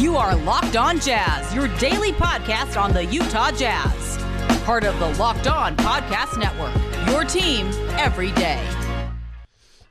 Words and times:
You 0.00 0.16
are 0.16 0.34
Locked 0.34 0.78
On 0.78 0.98
Jazz, 0.98 1.54
your 1.54 1.68
daily 1.76 2.12
podcast 2.12 2.80
on 2.80 2.94
the 2.94 3.04
Utah 3.04 3.50
Jazz. 3.50 4.16
Part 4.64 4.84
of 4.84 4.98
the 4.98 5.10
Locked 5.18 5.46
On 5.46 5.76
Podcast 5.76 6.38
Network, 6.38 6.74
your 7.10 7.22
team 7.24 7.66
every 7.98 8.32
day. 8.32 8.66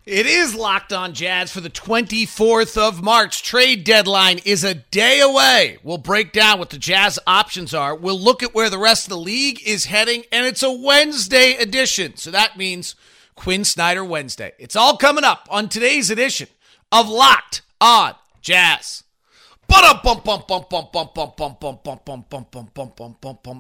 It 0.08 0.26
is 0.26 0.56
Locked 0.56 0.94
On 0.94 1.14
Jazz 1.14 1.52
for 1.52 1.62
the 1.62 1.70
24th 1.70 2.76
of 2.76 3.04
March. 3.04 3.44
Trade 3.44 3.84
deadline 3.84 4.40
is 4.46 4.64
a 4.64 4.74
day 4.74 5.20
away. 5.20 5.78
We'll 5.84 6.00
break 6.00 6.32
down 6.32 6.58
what 6.58 6.72
the 6.72 6.80
Jazz 6.80 7.20
options 7.28 7.76
are. 7.76 7.96
We'll 7.96 8.20
look 8.20 8.42
at 8.42 8.56
where 8.56 8.72
the 8.72 8.80
rest 8.80 9.06
of 9.06 9.10
the 9.12 9.18
league 9.18 9.62
is 9.64 9.86
heading, 9.86 10.24
and 10.32 10.44
it's 10.44 10.64
a 10.64 10.72
Wednesday 10.72 11.54
edition. 11.54 12.18
So 12.18 12.32
that 12.32 12.58
means 12.58 12.96
Quin 13.36 13.64
Snyder 13.64 14.04
Wednesday. 14.04 14.54
It's 14.58 14.76
all 14.76 14.98
coming 14.98 15.24
up 15.24 15.48
on 15.52 15.70
today's 15.70 16.10
edition 16.10 16.48
of 16.92 17.08
Locked 17.08 17.62
On 17.80 18.16
Jazz. 18.42 19.04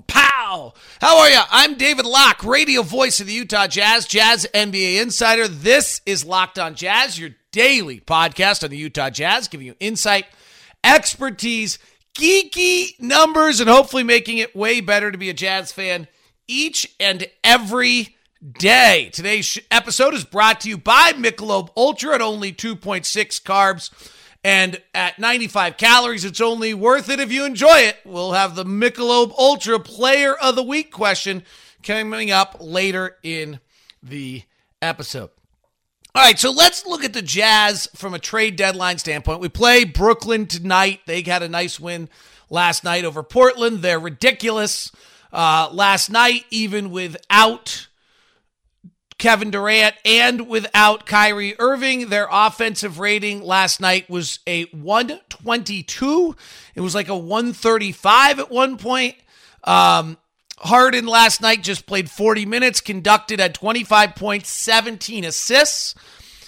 Pow! 0.07 0.73
How 0.99 1.19
are 1.19 1.29
you? 1.29 1.39
I'm 1.51 1.75
David 1.75 2.07
Locke, 2.07 2.43
radio 2.43 2.81
voice 2.81 3.19
of 3.19 3.27
the 3.27 3.33
Utah 3.33 3.67
Jazz, 3.67 4.07
Jazz 4.07 4.47
NBA 4.51 4.99
insider. 4.99 5.47
This 5.47 6.01
is 6.07 6.25
Locked 6.25 6.57
On 6.57 6.73
Jazz, 6.73 7.19
your 7.19 7.29
daily 7.51 7.99
podcast 7.99 8.63
on 8.63 8.71
the 8.71 8.77
Utah 8.77 9.11
Jazz, 9.11 9.47
giving 9.47 9.67
you 9.67 9.75
insight, 9.79 10.25
expertise, 10.83 11.77
geeky 12.15 12.99
numbers, 12.99 13.59
and 13.59 13.69
hopefully 13.69 14.03
making 14.03 14.39
it 14.39 14.55
way 14.55 14.81
better 14.81 15.11
to 15.11 15.17
be 15.17 15.29
a 15.29 15.33
Jazz 15.33 15.71
fan 15.71 16.07
each 16.47 16.91
and 16.99 17.27
every 17.43 18.15
day. 18.57 19.11
Today's 19.13 19.59
episode 19.69 20.15
is 20.15 20.25
brought 20.25 20.61
to 20.61 20.69
you 20.69 20.77
by 20.79 21.13
Michelob 21.13 21.69
Ultra 21.77 22.15
at 22.15 22.21
only 22.21 22.51
2.6 22.51 23.43
carbs 23.43 23.91
and 24.43 24.81
at 24.93 25.19
95 25.19 25.77
calories, 25.77 26.23
it's 26.23 26.41
only 26.41 26.73
worth 26.73 27.09
it 27.09 27.19
if 27.19 27.31
you 27.31 27.45
enjoy 27.45 27.79
it. 27.79 27.97
We'll 28.05 28.31
have 28.31 28.55
the 28.55 28.63
Michelob 28.63 29.33
Ultra 29.37 29.79
Player 29.79 30.33
of 30.33 30.55
the 30.55 30.63
Week 30.63 30.91
question 30.91 31.43
coming 31.83 32.31
up 32.31 32.57
later 32.59 33.17
in 33.21 33.59
the 34.01 34.43
episode. 34.81 35.29
All 36.15 36.23
right, 36.23 36.39
so 36.39 36.51
let's 36.51 36.85
look 36.85 37.03
at 37.03 37.13
the 37.13 37.21
Jazz 37.21 37.87
from 37.95 38.13
a 38.13 38.19
trade 38.19 38.55
deadline 38.55 38.97
standpoint. 38.97 39.41
We 39.41 39.49
play 39.49 39.83
Brooklyn 39.83 40.47
tonight. 40.47 41.01
They 41.05 41.21
had 41.21 41.43
a 41.43 41.49
nice 41.49 41.79
win 41.79 42.09
last 42.49 42.83
night 42.83 43.05
over 43.05 43.21
Portland. 43.23 43.81
They're 43.81 43.99
ridiculous. 43.99 44.91
Uh, 45.31 45.69
last 45.71 46.09
night, 46.09 46.45
even 46.49 46.89
without 46.89 47.88
Kevin 49.19 49.51
Durant 49.51 49.95
and 50.03 50.47
without 50.47 51.05
Kyrie 51.05 51.55
Irving. 51.59 52.09
Their 52.09 52.27
offensive 52.31 52.97
rating 52.97 53.43
last 53.43 53.79
night 53.79 54.09
was 54.09 54.39
a 54.47 54.63
122. 54.65 56.35
It 56.73 56.81
was 56.81 56.95
like 56.95 57.09
a 57.09 57.17
135 57.17 58.39
at 58.39 58.49
one 58.49 58.77
point. 58.77 59.15
Um, 59.65 60.17
Harden 60.57 61.05
last 61.05 61.41
night 61.41 61.61
just 61.61 61.85
played 61.85 62.09
40 62.09 62.45
minutes, 62.45 62.81
conducted 62.81 63.39
at 63.39 63.53
25 63.53 64.15
points, 64.15 64.49
17 64.49 65.25
assists. 65.25 65.95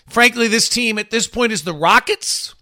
Frankly, 0.10 0.48
this 0.48 0.68
team 0.68 0.98
at 0.98 1.12
this 1.12 1.28
point 1.28 1.52
is 1.52 1.64
the 1.64 1.74
Rockets 1.74 2.56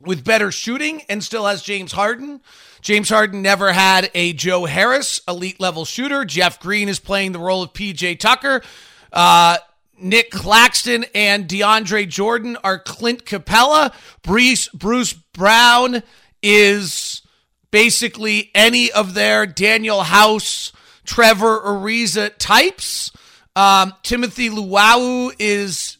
with 0.00 0.24
better 0.24 0.50
shooting 0.50 1.02
and 1.08 1.24
still 1.24 1.46
has 1.46 1.62
James 1.62 1.92
Harden. 1.92 2.40
James 2.80 3.08
Harden 3.10 3.42
never 3.42 3.72
had 3.72 4.10
a 4.14 4.32
Joe 4.32 4.64
Harris 4.64 5.20
elite 5.28 5.60
level 5.60 5.84
shooter. 5.84 6.24
Jeff 6.24 6.60
Green 6.60 6.88
is 6.88 6.98
playing 6.98 7.32
the 7.32 7.38
role 7.38 7.62
of 7.62 7.72
PJ 7.72 8.18
Tucker. 8.18 8.62
Uh, 9.12 9.58
Nick 9.98 10.30
Claxton 10.30 11.04
and 11.14 11.46
DeAndre 11.46 12.08
Jordan 12.08 12.56
are 12.64 12.78
Clint 12.78 13.24
Capela. 13.24 13.92
Bruce, 14.22 14.68
Bruce 14.68 15.12
Brown 15.12 16.02
is 16.42 17.22
basically 17.70 18.50
any 18.54 18.90
of 18.90 19.14
their 19.14 19.46
Danuel 19.46 20.04
House, 20.04 20.72
Trevor 21.04 21.60
Ariza 21.60 22.30
types. 22.38 23.12
Um, 23.54 23.94
Timothy 24.02 24.48
Luwawu 24.48 25.34
is 25.38 25.98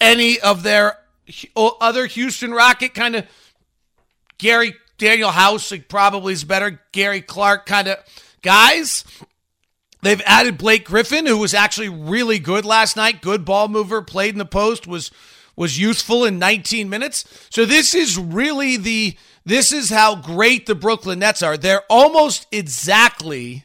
any 0.00 0.40
of 0.40 0.62
their 0.62 0.98
other 1.54 2.06
Houston 2.06 2.52
Rocket 2.52 2.94
kind 2.94 3.16
of 3.16 3.26
Gary 4.38 4.74
Danuel 4.98 5.32
House 5.32 5.70
like 5.70 5.88
probably 5.88 6.32
is 6.32 6.44
better 6.44 6.80
Gary 6.92 7.20
Clark 7.20 7.66
kind 7.66 7.88
of 7.88 7.98
guys. 8.42 9.04
They've 10.02 10.22
added 10.24 10.58
Blake 10.58 10.84
Griffin, 10.84 11.26
who 11.26 11.38
was 11.38 11.54
actually 11.54 11.88
really 11.88 12.38
good 12.38 12.64
last 12.64 12.96
night. 12.96 13.20
Good 13.20 13.44
ball 13.44 13.68
mover, 13.68 14.00
played 14.02 14.34
in 14.34 14.38
the 14.38 14.44
post, 14.44 14.86
was 14.86 15.10
was 15.56 15.78
useful 15.78 16.24
in 16.24 16.38
19 16.38 16.88
minutes. 16.88 17.24
So 17.50 17.66
this 17.66 17.92
is 17.92 18.16
really 18.16 18.76
the 18.76 19.16
this 19.44 19.72
is 19.72 19.90
how 19.90 20.14
great 20.14 20.66
the 20.66 20.74
Brooklyn 20.74 21.18
Nets 21.18 21.42
are. 21.42 21.56
They're 21.56 21.82
almost 21.90 22.46
exactly 22.52 23.64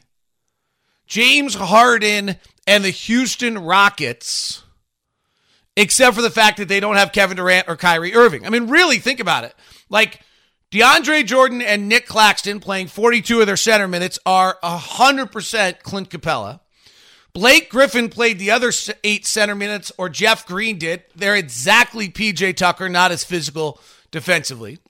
James 1.06 1.54
Harden 1.54 2.36
and 2.66 2.84
the 2.84 2.90
Houston 2.90 3.58
Rockets, 3.58 4.64
except 5.76 6.16
for 6.16 6.22
the 6.22 6.30
fact 6.30 6.56
that 6.56 6.68
they 6.68 6.80
don't 6.80 6.96
have 6.96 7.12
Kevin 7.12 7.36
Durant 7.36 7.68
or 7.68 7.76
Kyrie 7.76 8.14
Irving. 8.14 8.44
I 8.44 8.50
mean, 8.50 8.68
really 8.68 8.98
think 8.98 9.20
about 9.20 9.44
it. 9.44 9.54
Like 9.88 10.20
DeAndre 10.74 11.24
Jordan 11.24 11.62
and 11.62 11.88
Nick 11.88 12.04
Claxton 12.04 12.58
playing 12.58 12.88
42 12.88 13.40
of 13.40 13.46
their 13.46 13.56
center 13.56 13.86
minutes 13.86 14.18
are 14.26 14.58
100% 14.64 15.82
Clint 15.84 16.10
Capela. 16.10 16.58
Blake 17.32 17.70
Griffin 17.70 18.08
played 18.08 18.40
the 18.40 18.50
other 18.50 18.72
eight 19.04 19.24
center 19.24 19.54
minutes, 19.54 19.92
or 19.98 20.08
Jeff 20.08 20.44
Green 20.44 20.76
did. 20.76 21.04
They're 21.14 21.36
exactly 21.36 22.08
PJ 22.08 22.56
Tucker, 22.56 22.88
not 22.88 23.12
as 23.12 23.22
physical 23.22 23.80
defensively. 24.10 24.80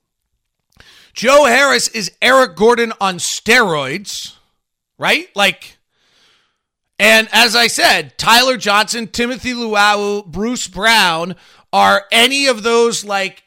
Joe 1.12 1.44
Harris 1.44 1.88
is 1.88 2.12
Eric 2.22 2.56
Gordon 2.56 2.94
on 2.98 3.18
steroids, 3.18 4.36
right? 4.96 5.28
Like, 5.36 5.76
and 6.98 7.28
as 7.30 7.54
I 7.54 7.66
said, 7.66 8.16
Tyler 8.16 8.56
Johnson, 8.56 9.06
Timothy 9.06 9.52
Luwawu, 9.52 10.24
Bruce 10.24 10.66
Brown 10.66 11.36
are 11.74 12.06
any 12.10 12.46
of 12.46 12.62
those 12.62 13.04
like 13.04 13.42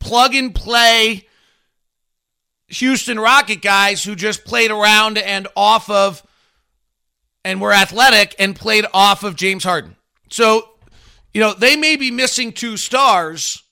plug 0.00 0.34
and 0.34 0.52
play 0.52 1.25
Houston 2.68 3.18
Rocket 3.18 3.62
guys 3.62 4.02
who 4.02 4.16
just 4.16 4.44
played 4.44 4.70
around 4.70 5.18
and 5.18 5.46
off 5.56 5.88
of 5.88 6.22
and 7.44 7.60
were 7.60 7.72
athletic 7.72 8.34
and 8.38 8.56
played 8.56 8.86
off 8.92 9.22
of 9.22 9.36
James 9.36 9.62
Harden. 9.62 9.96
So, 10.30 10.68
you 11.32 11.40
know, 11.40 11.54
they 11.54 11.76
may 11.76 11.96
be 11.96 12.10
missing 12.10 12.52
two 12.52 12.76
stars 12.76 13.62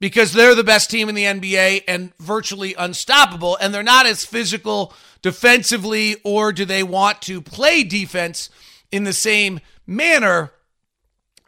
because 0.00 0.32
they're 0.32 0.54
the 0.54 0.64
best 0.64 0.90
team 0.90 1.08
in 1.08 1.14
the 1.14 1.24
NBA 1.24 1.84
and 1.86 2.16
virtually 2.18 2.74
unstoppable, 2.74 3.56
and 3.60 3.72
they're 3.72 3.82
not 3.82 4.06
as 4.06 4.24
physical 4.24 4.94
defensively, 5.22 6.16
or 6.24 6.52
do 6.52 6.64
they 6.64 6.82
want 6.82 7.22
to 7.22 7.40
play 7.40 7.82
defense 7.84 8.48
in 8.90 9.04
the 9.04 9.12
same 9.12 9.60
manner 9.86 10.50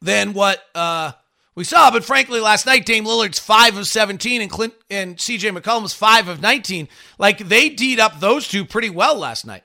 than 0.00 0.32
what 0.32 0.62
uh, 0.74 1.12
we 1.56 1.64
saw. 1.64 1.90
But 1.90 2.04
frankly, 2.04 2.38
last 2.38 2.66
night 2.66 2.86
Dame 2.86 3.04
Lillard's 3.04 3.40
five 3.40 3.76
of 3.76 3.88
seventeen 3.88 4.40
and 4.40 4.50
Clint 4.50 4.74
and 4.88 5.16
CJ 5.16 5.58
McCollum's 5.58 5.94
five 5.94 6.28
of 6.28 6.40
nineteen. 6.40 6.86
Like 7.18 7.38
they 7.38 7.68
deed 7.68 7.98
up 7.98 8.20
those 8.20 8.46
two 8.46 8.64
pretty 8.64 8.90
well 8.90 9.16
last 9.16 9.44
night. 9.44 9.64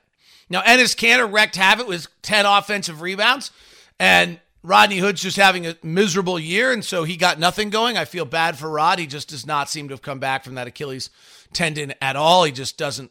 Now 0.50 0.62
Enes 0.62 0.96
Kanter 0.96 1.30
wrecked 1.32 1.54
havoc 1.54 1.86
with 1.86 2.08
ten 2.22 2.46
offensive 2.46 3.00
rebounds, 3.00 3.52
and 4.00 4.40
Rodney 4.64 4.98
Hood's 4.98 5.22
just 5.22 5.36
having 5.36 5.66
a 5.66 5.76
miserable 5.82 6.38
year, 6.38 6.72
and 6.72 6.84
so 6.84 7.04
he 7.04 7.16
got 7.16 7.38
nothing 7.38 7.70
going. 7.70 7.96
I 7.96 8.04
feel 8.04 8.24
bad 8.24 8.56
for 8.56 8.70
Rod. 8.70 8.98
He 8.98 9.06
just 9.06 9.28
does 9.28 9.46
not 9.46 9.68
seem 9.68 9.88
to 9.88 9.92
have 9.92 10.02
come 10.02 10.18
back 10.18 10.44
from 10.44 10.54
that 10.54 10.66
Achilles 10.66 11.10
tendon 11.52 11.94
at 12.00 12.16
all. 12.16 12.44
He 12.44 12.52
just 12.52 12.78
doesn't 12.78 13.10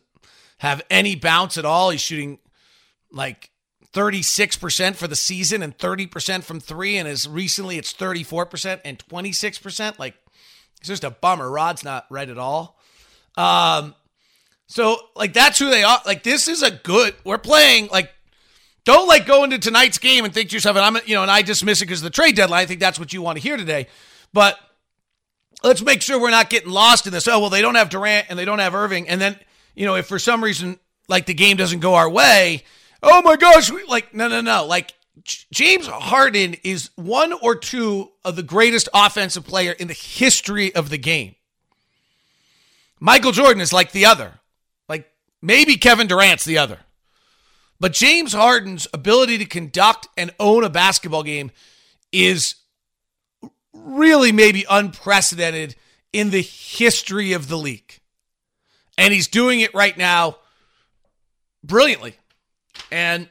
have 0.58 0.81
any 0.90 1.16
bounce 1.16 1.58
at 1.58 1.66
all. 1.66 1.90
He's 1.90 2.02
shooting 2.02 2.40
like 3.12 3.51
36% 3.94 4.96
for 4.96 5.07
the 5.07 5.16
season 5.16 5.62
and 5.62 5.78
30% 5.78 6.44
from 6.44 6.59
three. 6.59 6.97
And 6.97 7.07
as 7.07 7.28
recently, 7.28 7.78
it's 7.78 7.94
34% 7.94 8.81
and 8.85 8.97
26%. 8.97 10.00
Like, 10.00 10.16
it's 10.79 10.88
just 10.88 11.03
a 11.03 11.12
bummer. 11.12 11.50
Rod's 11.50 11.84
not 11.84 12.06
right 12.09 12.29
at 12.29 12.38
all. 12.38 12.79
Um, 13.38 13.96
so, 14.67 14.97
like, 15.16 15.34
that's 15.34 15.59
who 15.59 15.70
they 15.70 15.84
are. 15.84 15.99
Like, 16.05 16.23
this 16.23 16.47
is 16.47 16.64
a 16.64 16.72
good, 16.72 17.16
we're 17.26 17.38
playing, 17.38 17.90
like, 17.91 18.11
don't 18.84 19.08
like 19.08 19.26
go 19.26 19.43
into 19.43 19.59
tonight's 19.59 19.97
game 19.97 20.26
and 20.26 20.34
think 20.34 20.49
to 20.49 20.55
yourself, 20.55 20.76
and 20.76 20.85
I'm, 20.85 21.03
you 21.05 21.14
know, 21.14 21.22
and 21.22 21.29
I 21.29 21.41
dismiss 21.41 21.82
it 21.82 21.85
because 21.85 22.02
the 22.02 22.09
trade 22.09 22.35
deadline. 22.35 22.61
I 22.61 22.66
think 22.66 22.79
that's 22.79 22.99
what 22.99 23.14
you 23.14 23.22
want 23.22 23.37
to 23.37 23.41
hear 23.41 23.58
today. 23.58 23.87
But 24.34 24.58
let's 25.64 25.82
make 25.84 26.02
sure 26.02 26.20
we're 26.20 26.32
not 26.32 26.49
getting 26.49 26.72
lost 26.72 27.05
in 27.05 27.14
this. 27.14 27.28
Oh, 27.28 27.40
well, 27.40 27.49
they 27.49 27.61
don't 27.61 27.76
have 27.76 27.90
Durant 27.90 28.28
and 28.29 28.40
they 28.40 28.46
don't 28.46 28.59
have 28.59 28.73
Irving. 28.73 29.08
And 29.08 29.22
then, 29.22 29.37
you 29.76 29.85
know, 29.85 29.96
if 29.96 30.08
for 30.08 30.17
some 30.17 30.44
reason, 30.44 30.79
like, 31.08 31.26
the 31.26 31.34
game 31.34 31.58
doesn't 31.58 31.79
go 31.79 31.94
our 31.96 32.09
way, 32.09 32.64
oh 33.03 33.22
my 33.22 33.36
gosh, 33.36 33.72
like 33.88 34.14
no, 34.14 34.28
no, 34.28 34.42
no, 34.42 34.66
like 34.66 34.94
James 35.52 35.88
Harden 35.88 36.56
is 36.64 36.90
one 36.96 37.34
or 37.34 37.56
two 37.56 38.12
of 38.24 38.36
the 38.36 38.44
greatest 38.44 38.90
offensive 38.94 39.46
player 39.46 39.72
in 39.72 39.88
the 39.88 39.94
history 39.94 40.74
of 40.74 40.90
the 40.90 40.98
game. 40.98 41.36
Michael 43.00 43.32
Jordan 43.32 43.62
is 43.62 43.74
like 43.74 43.92
the 43.92 44.06
other. 44.06 44.40
Like 44.88 45.12
maybe 45.42 45.76
Kevin 45.78 46.08
Durant's 46.08 46.46
the 46.46 46.58
other. 46.58 46.80
But 47.80 47.94
James 47.94 48.34
Harden's 48.34 48.88
ability 48.94 49.40
to 49.40 49.46
conduct 49.46 50.08
and 50.16 50.32
own 50.40 50.64
a 50.64 50.70
basketball 50.70 51.24
game 51.24 51.52
is 52.12 52.56
really 53.74 54.32
maybe 54.32 54.66
unprecedented 54.70 55.76
in 56.14 56.30
the 56.30 56.42
history 56.42 57.34
of 57.34 57.47
the 57.47 57.58
league. 57.58 58.00
And 58.97 59.14
he's 59.14 59.28
doing 59.28 59.62
it 59.62 59.74
right 59.74 59.97
now 59.97 60.38
brilliantly. 61.64 62.16
And 62.91 63.29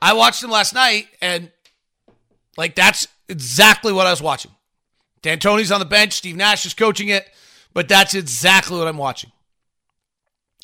I 0.00 0.12
watched 0.12 0.42
him 0.42 0.50
last 0.50 0.74
night, 0.74 1.08
and 1.20 1.50
like 2.56 2.74
that's 2.74 3.08
exactly 3.28 3.92
what 3.92 4.06
I 4.06 4.10
was 4.10 4.22
watching. 4.22 4.52
D'Antoni's 5.22 5.72
on 5.72 5.80
the 5.80 5.86
bench, 5.86 6.12
Steve 6.12 6.36
Nash 6.36 6.66
is 6.66 6.74
coaching 6.74 7.08
it, 7.08 7.28
but 7.74 7.88
that's 7.88 8.14
exactly 8.14 8.78
what 8.78 8.86
I'm 8.86 8.98
watching. 8.98 9.32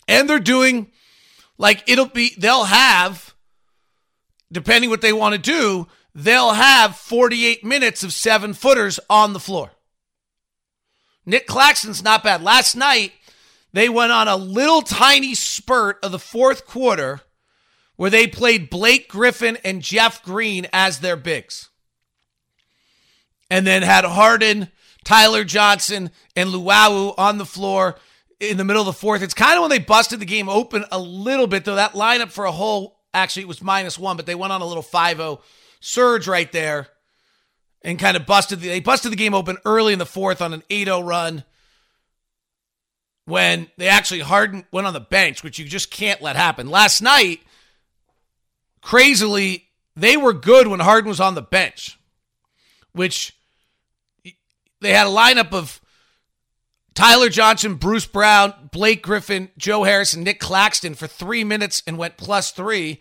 And 0.07 0.29
they're 0.29 0.39
doing 0.39 0.93
like 1.59 1.83
it'll 1.89 2.07
be 2.07 2.35
they'll 2.39 2.65
have 2.65 3.35
depending 4.53 4.91
what 4.91 5.01
they 5.01 5.13
want 5.13 5.35
to 5.35 5.41
do, 5.41 5.89
they'll 6.15 6.53
have 6.53 6.97
48 6.97 7.65
minutes 7.65 8.03
of 8.03 8.13
seven 8.13 8.53
footers 8.53 9.01
on 9.09 9.33
the 9.33 9.41
floor. 9.41 9.71
Nick 11.25 11.47
Claxton's 11.47 12.03
not 12.03 12.23
bad. 12.23 12.43
Last 12.43 12.77
night, 12.77 13.13
they 13.73 13.89
went 13.89 14.13
on 14.13 14.29
a 14.29 14.37
little 14.37 14.83
tiny 14.83 15.35
spurt 15.35 15.99
of 16.03 16.13
the 16.13 16.19
fourth 16.19 16.67
quarter 16.67 17.23
where 17.97 18.11
they 18.11 18.27
played 18.27 18.71
Blake 18.71 19.09
Griffin 19.09 19.59
and 19.65 19.83
Jeff 19.83 20.23
Green 20.23 20.67
as 20.73 21.01
their 21.01 21.17
bigs. 21.17 21.69
And 23.51 23.67
then 23.67 23.83
had 23.83 24.05
Harden, 24.05 24.69
Tyler 25.05 25.45
Johnson, 25.45 26.11
and 26.35 26.51
Luwawu 26.51 27.15
on 27.19 27.39
the 27.39 27.45
floor 27.45 27.97
in 28.41 28.57
the 28.57 28.65
middle 28.65 28.83
of 28.83 28.87
the 28.87 28.93
fourth. 28.93 29.23
It's 29.23 29.35
kind 29.35 29.57
of 29.57 29.61
when 29.61 29.71
they 29.71 29.79
busted 29.79 30.21
the 30.21 30.27
game 30.27 30.49
open 30.49 30.85
a 30.91 30.99
little 30.99 31.47
bit, 31.47 31.65
though. 31.65 31.77
That 31.77 31.93
lineup 31.93 32.31
for 32.31 32.45
a 32.45 32.53
whole, 32.53 32.99
actually, 33.13 33.43
it 33.43 33.49
was 33.49 33.63
minus 33.63 33.99
one, 33.99 34.17
but 34.17 34.27
they 34.27 34.35
went 34.35 34.53
on 34.53 34.63
a 34.63 34.67
little 34.67 34.83
5 34.83 35.17
0 35.17 35.41
surge 35.81 36.27
right 36.27 36.51
there 36.51 36.89
and 37.83 37.99
kind 37.99 38.17
of 38.17 38.27
busted 38.27 38.61
the, 38.61 38.69
they 38.69 38.81
busted 38.81 39.13
the 39.13 39.17
game 39.17 39.35
open 39.35 39.59
early 39.65 39.93
in 39.93 39.99
the 39.99 40.07
fourth 40.07 40.41
on 40.41 40.53
an 40.53 40.63
8-0 40.71 41.07
run 41.07 41.45
when 43.25 43.69
they 43.77 43.89
actually 43.89 44.21
Harden 44.21 44.65
went 44.73 44.87
on 44.87 44.93
the 44.93 45.01
bench, 45.01 45.43
which 45.43 45.59
you 45.59 45.65
just 45.65 45.91
can't 45.91 46.23
let 46.23 46.37
happen. 46.37 46.69
Last 46.69 47.01
night, 47.03 47.41
crazily, 48.83 49.69
they 49.97 50.17
were 50.17 50.33
good 50.33 50.67
when 50.67 50.81
Harden 50.81 51.09
was 51.09 51.21
on 51.21 51.35
the 51.35 51.43
bench, 51.43 51.99
which 52.93 53.35
they 54.81 54.93
had 54.93 55.07
a 55.07 55.11
lineup 55.11 55.53
of 55.53 55.81
Tyler 56.95 57.31
Johnson, 57.31 57.77
Bruce 57.77 58.07
Brown, 58.07 58.53
Blake 58.71 59.03
Griffin, 59.03 59.51
Joe 59.57 59.85
Harris, 59.85 60.13
and 60.13 60.25
Nick 60.25 60.41
Claxton 60.41 60.95
for 60.95 61.07
three 61.07 61.45
minutes 61.45 61.83
and 61.87 61.97
went 61.97 62.19
plus 62.19 62.51
three, 62.51 63.01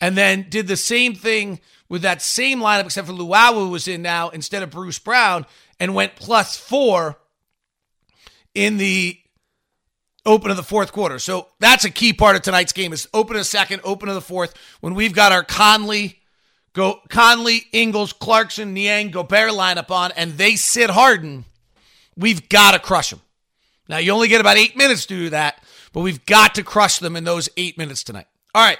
and 0.00 0.16
then 0.16 0.46
did 0.48 0.68
the 0.68 0.76
same 0.76 1.14
thing 1.14 1.60
with 1.88 2.02
that 2.02 2.22
same 2.22 2.60
lineup, 2.60 2.84
except 2.84 3.08
for 3.08 3.12
Luwawu 3.12 3.70
was 3.70 3.88
in 3.88 4.02
now 4.02 4.28
instead 4.28 4.62
of 4.62 4.70
Bruce 4.70 4.98
Brown, 4.98 5.44
and 5.80 5.94
went 5.94 6.14
plus 6.14 6.56
four 6.56 7.18
in 8.54 8.76
the 8.76 9.18
open 10.24 10.50
of 10.50 10.56
the 10.56 10.62
fourth 10.62 10.92
quarter. 10.92 11.18
So 11.18 11.48
that's 11.58 11.84
a 11.84 11.90
key 11.90 12.12
part 12.12 12.36
of 12.36 12.42
tonight's 12.42 12.72
game 12.72 12.92
is 12.92 13.08
open 13.12 13.36
of 13.36 13.46
second, 13.46 13.80
open 13.84 14.08
of 14.08 14.14
the 14.14 14.20
fourth, 14.20 14.54
when 14.80 14.94
we've 14.94 15.14
got 15.14 15.32
our 15.32 15.42
Conley, 15.42 16.20
go 16.72 17.00
Conley, 17.08 17.64
Ingles, 17.72 18.12
Clarkson, 18.12 18.72
Niang, 18.72 19.10
Gobert 19.10 19.50
lineup 19.50 19.90
on, 19.90 20.12
and 20.12 20.32
they 20.32 20.56
sit 20.56 20.90
Harden, 20.90 21.44
we've 22.16 22.48
got 22.48 22.72
to 22.72 22.78
crush 22.78 23.10
them. 23.10 23.20
Now 23.88 23.98
you 23.98 24.12
only 24.12 24.28
get 24.28 24.40
about 24.40 24.56
eight 24.56 24.76
minutes 24.76 25.06
to 25.06 25.14
do 25.14 25.30
that, 25.30 25.62
but 25.92 26.00
we've 26.00 26.24
got 26.24 26.54
to 26.54 26.62
crush 26.62 26.98
them 26.98 27.16
in 27.16 27.24
those 27.24 27.48
eight 27.56 27.76
minutes 27.76 28.04
tonight. 28.04 28.26
All 28.54 28.64
right. 28.64 28.78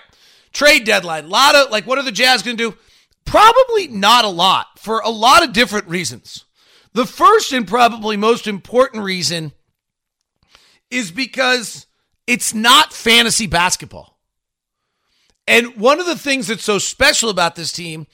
Trade 0.52 0.84
deadline. 0.84 1.24
A 1.24 1.28
lot 1.28 1.54
of 1.54 1.70
like 1.70 1.86
what 1.86 1.98
are 1.98 2.04
the 2.04 2.12
Jazz 2.12 2.42
gonna 2.42 2.56
do? 2.56 2.76
Probably 3.24 3.88
not 3.88 4.24
a 4.24 4.28
lot 4.28 4.78
for 4.78 5.00
a 5.00 5.08
lot 5.08 5.42
of 5.42 5.52
different 5.52 5.88
reasons. 5.88 6.44
The 6.92 7.06
first 7.06 7.52
and 7.52 7.66
probably 7.66 8.16
most 8.16 8.46
important 8.46 9.02
reason 9.02 9.52
is 10.92 11.10
because 11.10 11.86
it's 12.26 12.54
not 12.54 12.92
fantasy 12.92 13.46
basketball. 13.46 14.18
And 15.48 15.76
one 15.76 15.98
of 15.98 16.06
the 16.06 16.18
things 16.18 16.46
that's 16.46 16.62
so 16.62 16.78
special 16.78 17.30
about 17.30 17.56
this 17.56 17.72
team 17.72 18.06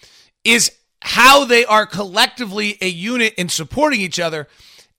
is 0.44 0.72
how 1.02 1.44
they 1.44 1.64
are 1.64 1.86
collectively 1.86 2.78
a 2.80 2.88
unit 2.88 3.34
in 3.34 3.48
supporting 3.48 4.00
each 4.00 4.18
other. 4.18 4.48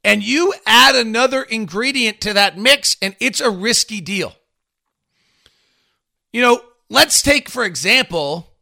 And 0.03 0.23
you 0.23 0.53
add 0.65 0.95
another 0.95 1.41
ingredient 1.41 2.21
to 2.21 2.33
that 2.33 2.57
mix, 2.57 2.95
and 3.01 3.15
it's 3.19 3.41
a 3.41 3.49
risky 3.49 3.99
deal. 3.99 4.35
You 6.31 6.41
know, 6.41 6.61
let's 6.89 7.21
take, 7.21 7.49
for 7.49 7.63
example, 7.63 8.53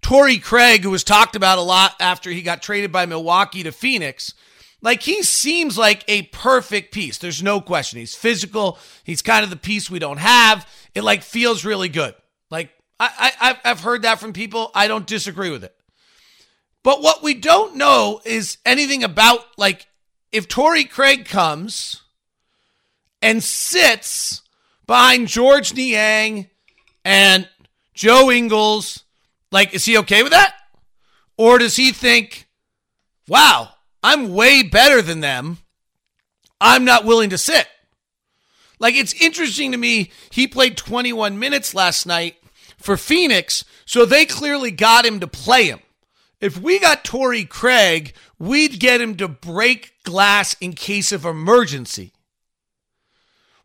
Torrey 0.00 0.38
Craig, 0.38 0.82
who 0.82 0.90
was 0.90 1.04
talked 1.04 1.36
about 1.36 1.58
a 1.58 1.62
lot 1.62 1.94
after 2.00 2.30
he 2.30 2.42
got 2.42 2.62
traded 2.62 2.90
by 2.90 3.06
Milwaukee 3.06 3.62
to 3.62 3.72
Phoenix, 3.72 4.34
like 4.82 5.02
he 5.02 5.22
seems 5.22 5.76
like 5.76 6.04
a 6.08 6.22
perfect 6.22 6.92
piece. 6.92 7.18
There's 7.18 7.42
no 7.42 7.60
question. 7.60 7.98
He's 7.98 8.14
physical. 8.14 8.78
He's 9.04 9.22
kind 9.22 9.44
of 9.44 9.50
the 9.50 9.56
piece 9.56 9.90
we 9.90 9.98
don't 9.98 10.18
have. 10.18 10.68
It 10.94 11.02
like 11.02 11.22
feels 11.22 11.64
really 11.64 11.88
good. 11.88 12.14
Like 12.50 12.70
I, 13.00 13.32
I 13.40 13.58
I've 13.70 13.80
heard 13.80 14.02
that 14.02 14.20
from 14.20 14.32
people. 14.32 14.70
I 14.74 14.88
don't 14.88 15.06
disagree 15.06 15.50
with 15.50 15.64
it. 15.64 15.74
But 16.82 17.02
what 17.02 17.22
we 17.22 17.34
don't 17.34 17.76
know 17.76 18.20
is 18.24 18.58
anything 18.64 19.02
about 19.02 19.40
like 19.56 19.86
if 20.32 20.48
Torrey 20.48 20.84
Craig 20.84 21.24
comes 21.26 22.02
and 23.22 23.42
sits 23.42 24.42
behind 24.86 25.28
George 25.28 25.74
Niang 25.74 26.48
and 27.04 27.48
Joe 27.94 28.30
Ingles 28.30 29.04
like, 29.50 29.74
is 29.74 29.84
he 29.84 29.98
okay 29.98 30.22
with 30.22 30.32
that? 30.32 30.54
Or 31.36 31.58
does 31.58 31.76
he 31.76 31.92
think, 31.92 32.48
wow, 33.28 33.70
I'm 34.06 34.32
way 34.32 34.62
better 34.62 35.02
than 35.02 35.18
them. 35.18 35.58
I'm 36.60 36.84
not 36.84 37.04
willing 37.04 37.30
to 37.30 37.38
sit. 37.38 37.66
Like, 38.78 38.94
it's 38.94 39.20
interesting 39.20 39.72
to 39.72 39.78
me. 39.78 40.12
He 40.30 40.46
played 40.46 40.76
21 40.76 41.40
minutes 41.40 41.74
last 41.74 42.06
night 42.06 42.36
for 42.78 42.96
Phoenix, 42.96 43.64
so 43.84 44.04
they 44.04 44.24
clearly 44.24 44.70
got 44.70 45.04
him 45.04 45.18
to 45.18 45.26
play 45.26 45.64
him. 45.64 45.80
If 46.40 46.56
we 46.56 46.78
got 46.78 47.02
Torrey 47.02 47.44
Craig, 47.44 48.14
we'd 48.38 48.78
get 48.78 49.00
him 49.00 49.16
to 49.16 49.26
break 49.26 49.94
glass 50.04 50.54
in 50.60 50.74
case 50.74 51.10
of 51.10 51.24
emergency. 51.24 52.12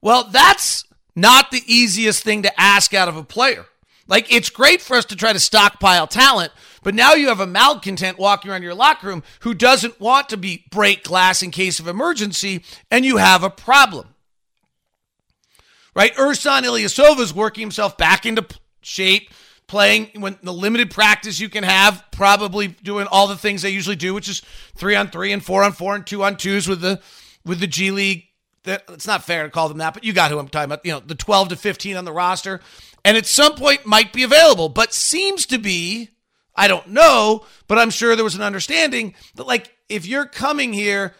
Well, 0.02 0.24
that's 0.24 0.86
not 1.16 1.52
the 1.52 1.62
easiest 1.68 2.24
thing 2.24 2.42
to 2.42 2.60
ask 2.60 2.96
out 2.96 3.10
of 3.10 3.16
a 3.16 3.24
player. 3.24 3.68
Like, 4.08 4.34
it's 4.34 4.50
great 4.50 4.82
for 4.82 4.98
us 4.98 5.06
to 5.06 5.16
try 5.16 5.34
to 5.34 5.40
stockpile 5.40 6.08
talent, 6.08 6.52
but 6.84 6.96
now 6.96 7.14
you 7.14 7.28
have 7.28 7.40
a 7.40 7.48
malcontent 7.48 8.18
walking 8.18 8.52
around 8.52 8.64
your 8.64 8.74
locker 8.74 9.08
room 9.08 9.24
who 9.42 9.54
doesn't 9.54 10.00
want 10.00 10.30
to 10.30 10.38
be 10.38 10.66
break 10.72 11.04
glass 11.04 11.42
in 11.42 11.52
case 11.52 11.80
of 11.80 11.88
emergency, 11.88 12.64
and 12.90 13.06
you 13.06 13.18
have 13.18 13.44
a 13.44 13.50
problem. 13.50 14.08
Right? 15.96 16.16
Ersan 16.16 16.64
Ilyasova 16.64 17.20
is 17.20 17.34
working 17.34 17.62
himself 17.62 17.98
back 17.98 18.26
into 18.26 18.46
shape, 18.82 19.30
playing 19.68 20.10
when 20.16 20.38
the 20.42 20.54
limited 20.54 20.90
practice 20.90 21.40
you 21.40 21.50
can 21.50 21.64
have, 21.64 22.04
probably 22.12 22.68
doing 22.68 23.08
all 23.08 23.28
the 23.28 23.38
things 23.38 23.62
they 23.62 23.70
usually 23.70 23.96
do, 23.96 24.14
which 24.14 24.30
is 24.30 24.42
three 24.76 24.96
on 24.96 25.10
three 25.10 25.32
and 25.32 25.44
four 25.44 25.64
on 25.64 25.74
four 25.74 25.96
and 25.96 26.08
two 26.08 26.24
on 26.24 26.38
twos 26.38 26.68
with 26.68 26.82
the 26.82 27.02
with 27.46 27.60
the 27.60 27.68
G 27.68 27.92
League. 27.92 28.26
That 28.64 28.84
it's 28.90 29.08
not 29.08 29.24
fair 29.24 29.44
to 29.44 29.50
call 29.50 29.70
them 29.70 29.80
that, 29.80 29.94
but 29.94 30.04
you 30.04 30.14
got 30.14 30.30
who 30.30 30.38
I'm 30.38 30.48
talking 30.48 30.66
about. 30.66 30.86
You 30.86 30.92
know, 30.92 31.00
the 31.00 31.16
12 31.16 31.50
to 31.50 31.56
15 31.56 31.98
on 31.98 32.06
the 32.06 32.12
roster 32.12 32.62
and 33.04 33.18
at 33.18 33.26
some 33.26 33.56
point 33.56 33.86
might 33.86 34.14
be 34.14 34.24
available, 34.24 34.70
but 34.70 34.94
seems 34.94 35.46
to 35.48 35.58
be, 35.58 36.10
I 36.62 36.68
don't 36.68 36.90
know, 36.90 37.44
but 37.68 37.80
I'm 37.80 37.90
sure 37.90 38.16
there 38.16 38.24
was 38.24 38.36
an 38.36 38.44
understanding 38.44 39.16
that, 39.34 39.48
like, 39.48 39.76
if 39.90 40.06
you're 40.06 40.28
coming 40.28 40.74
here, 40.74 41.16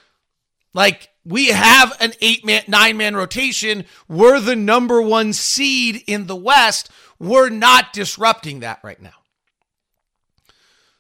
like, 0.76 1.10
we 1.26 1.48
have 1.48 1.98
an 2.00 2.14
eight 2.22 2.46
man, 2.46 2.62
nine 2.68 2.96
man 2.96 3.16
rotation. 3.16 3.86
We're 4.08 4.40
the 4.40 4.56
number 4.56 5.02
one 5.02 5.34
seed 5.34 6.04
in 6.06 6.28
the 6.28 6.36
West. 6.36 6.92
We're 7.18 7.50
not 7.50 7.92
disrupting 7.92 8.60
that 8.60 8.82
right 8.84 9.02
now. 9.02 9.14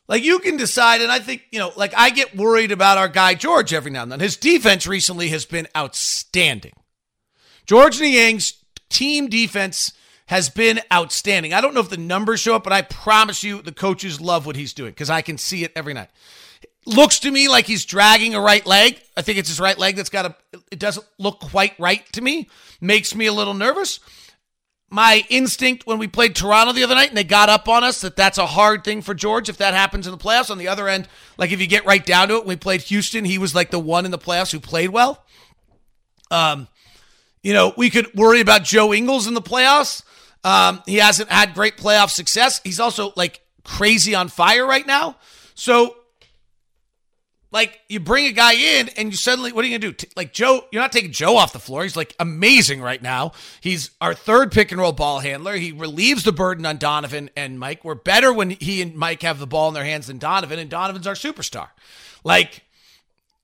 Like 0.07 0.23
you 0.23 0.39
can 0.39 0.57
decide, 0.57 1.01
and 1.01 1.11
I 1.11 1.19
think, 1.19 1.43
you 1.51 1.59
know, 1.59 1.71
like 1.75 1.93
I 1.95 2.09
get 2.09 2.35
worried 2.35 2.71
about 2.71 2.97
our 2.97 3.07
guy 3.07 3.35
George 3.35 3.73
every 3.75 3.91
now 3.91 4.03
and 4.03 4.11
then. 4.11 4.19
His 4.19 4.37
defense 4.37 4.87
recently 4.87 5.29
has 5.29 5.45
been 5.45 5.67
outstanding. 5.77 6.73
George 7.67 7.99
Niang's 7.99 8.55
team 8.89 9.27
defense 9.27 9.93
has 10.27 10.49
been 10.49 10.79
outstanding. 10.91 11.53
I 11.53 11.61
don't 11.61 11.73
know 11.73 11.81
if 11.81 11.89
the 11.89 11.97
numbers 11.97 12.39
show 12.39 12.55
up, 12.55 12.63
but 12.63 12.73
I 12.73 12.81
promise 12.81 13.43
you 13.43 13.61
the 13.61 13.71
coaches 13.71 14.21
love 14.21 14.45
what 14.45 14.55
he's 14.55 14.73
doing 14.73 14.91
because 14.91 15.09
I 15.09 15.21
can 15.21 15.37
see 15.37 15.63
it 15.63 15.71
every 15.75 15.93
night. 15.93 16.09
Looks 16.85 17.19
to 17.19 17.31
me 17.31 17.47
like 17.47 17.65
he's 17.65 17.85
dragging 17.85 18.33
a 18.33 18.41
right 18.41 18.65
leg. 18.65 18.99
I 19.15 19.21
think 19.21 19.37
it's 19.37 19.49
his 19.49 19.59
right 19.59 19.77
leg 19.77 19.95
that's 19.95 20.09
got 20.09 20.25
a, 20.25 20.35
it 20.71 20.79
doesn't 20.79 21.05
look 21.19 21.39
quite 21.39 21.79
right 21.79 22.03
to 22.13 22.21
me. 22.21 22.49
Makes 22.79 23.13
me 23.13 23.27
a 23.27 23.33
little 23.33 23.53
nervous. 23.53 23.99
My 24.89 25.23
instinct 25.29 25.85
when 25.85 25.99
we 25.99 26.07
played 26.07 26.35
Toronto 26.35 26.73
the 26.73 26.83
other 26.83 26.95
night 26.95 27.09
and 27.09 27.17
they 27.17 27.23
got 27.23 27.49
up 27.49 27.69
on 27.69 27.83
us 27.83 28.01
that 28.01 28.15
that's 28.15 28.37
a 28.37 28.45
hard 28.45 28.83
thing 28.83 29.01
for 29.01 29.13
George 29.13 29.47
if 29.47 29.57
that 29.57 29.73
happens 29.73 30.07
in 30.07 30.11
the 30.11 30.17
playoffs. 30.17 30.49
On 30.49 30.57
the 30.57 30.67
other 30.67 30.87
end, 30.87 31.07
like 31.37 31.51
if 31.51 31.61
you 31.61 31.67
get 31.67 31.85
right 31.85 32.05
down 32.05 32.27
to 32.29 32.35
it, 32.35 32.39
when 32.39 32.49
we 32.49 32.55
played 32.55 32.81
Houston, 32.81 33.25
he 33.25 33.37
was 33.37 33.53
like 33.53 33.69
the 33.69 33.79
one 33.79 34.05
in 34.05 34.11
the 34.11 34.17
playoffs 34.17 34.51
who 34.51 34.59
played 34.59 34.89
well. 34.89 35.23
Um, 36.31 36.67
you 37.43 37.53
know, 37.53 37.73
we 37.77 37.89
could 37.89 38.13
worry 38.15 38.39
about 38.39 38.63
Joe 38.63 38.93
Ingles 38.93 39.27
in 39.27 39.33
the 39.33 39.41
playoffs. 39.41 40.03
Um, 40.43 40.81
he 40.85 40.97
hasn't 40.97 41.29
had 41.29 41.53
great 41.53 41.77
playoff 41.77 42.09
success. 42.09 42.61
He's 42.63 42.79
also 42.79 43.13
like 43.15 43.41
crazy 43.63 44.15
on 44.15 44.27
fire 44.27 44.65
right 44.65 44.85
now. 44.85 45.17
So 45.53 45.95
like 47.51 47.79
you 47.89 47.99
bring 47.99 48.25
a 48.27 48.31
guy 48.31 48.53
in 48.53 48.89
and 48.89 49.11
you 49.11 49.17
suddenly 49.17 49.51
what 49.51 49.63
are 49.63 49.67
you 49.67 49.77
gonna 49.77 49.93
do? 49.93 50.07
Like 50.15 50.33
Joe, 50.33 50.65
you're 50.71 50.81
not 50.81 50.91
taking 50.91 51.11
Joe 51.11 51.35
off 51.35 51.53
the 51.53 51.59
floor. 51.59 51.83
He's 51.83 51.97
like 51.97 52.15
amazing 52.19 52.81
right 52.81 53.01
now. 53.01 53.33
He's 53.59 53.91
our 53.99 54.13
third 54.13 54.51
pick 54.51 54.71
and 54.71 54.79
roll 54.79 54.93
ball 54.93 55.19
handler. 55.19 55.55
He 55.55 55.71
relieves 55.71 56.23
the 56.23 56.31
burden 56.31 56.65
on 56.65 56.77
Donovan 56.77 57.29
and 57.35 57.59
Mike. 57.59 57.83
We're 57.83 57.95
better 57.95 58.31
when 58.33 58.51
he 58.51 58.81
and 58.81 58.95
Mike 58.95 59.21
have 59.23 59.39
the 59.39 59.47
ball 59.47 59.67
in 59.67 59.73
their 59.73 59.83
hands 59.83 60.07
than 60.07 60.17
Donovan, 60.17 60.59
and 60.59 60.69
Donovan's 60.69 61.07
our 61.07 61.13
superstar. 61.13 61.67
Like 62.23 62.63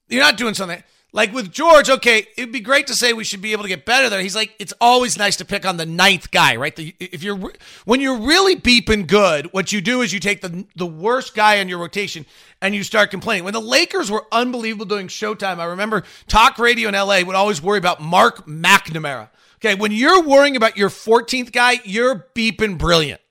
you're 0.08 0.24
not 0.24 0.38
doing 0.38 0.54
something. 0.54 0.82
Like 1.14 1.34
with 1.34 1.52
George, 1.52 1.90
okay, 1.90 2.28
it'd 2.36 2.52
be 2.52 2.60
great 2.60 2.88
to 2.88 2.94
say 2.94 3.14
we 3.14 3.24
should 3.24 3.42
be 3.42 3.54
able 3.54 3.64
to 3.64 3.70
get 3.70 3.86
better 3.86 4.10
there. 4.10 4.22
He's 4.22 4.36
like, 4.36 4.54
it's 4.60 4.74
always 4.82 5.18
nice 5.18 5.38
to 5.38 5.46
pick 5.46 5.66
on 5.66 5.78
the 5.78 5.86
ninth 5.86 6.32
guy, 6.32 6.58
right? 6.58 6.76
The, 6.76 6.94
if 7.00 7.24
you're 7.24 7.40
when 7.86 8.02
you're 8.02 8.20
really 8.20 8.58
beeping 8.58 9.08
good, 9.08 9.52
what 9.54 9.72
you 9.72 9.80
do 9.80 10.02
is 10.02 10.14
you 10.14 10.20
take 10.20 10.42
the 10.42 10.66
the 10.76 10.86
worst 10.86 11.34
guy 11.34 11.56
in 11.56 11.70
your 11.70 11.80
rotation 11.80 12.26
and 12.62 12.76
you 12.76 12.84
start 12.84 13.10
complaining. 13.10 13.46
When 13.46 13.54
the 13.54 13.62
Lakers 13.62 14.12
were 14.12 14.26
unbelievable 14.34 14.86
doing 14.86 15.08
Showtime, 15.08 15.60
I 15.60 15.66
remember 15.66 16.04
talk 16.28 16.60
radio 16.60 16.90
in 16.90 16.94
LA 16.94 17.22
would 17.22 17.36
always 17.36 17.62
worry 17.62 17.78
about 17.78 18.02
Mark 18.02 18.46
McNamara. 18.46 19.30
Okay, 19.60 19.76
when 19.76 19.92
you're 19.92 20.22
worrying 20.22 20.56
about 20.56 20.78
your 20.78 20.90
14th 20.90 21.52
guy, 21.52 21.80
you're 21.84 22.28
beeping 22.36 22.78
brilliant. 22.78 23.22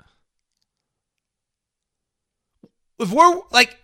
If 2.99 3.13
we're 3.13 3.43
like 3.53 3.77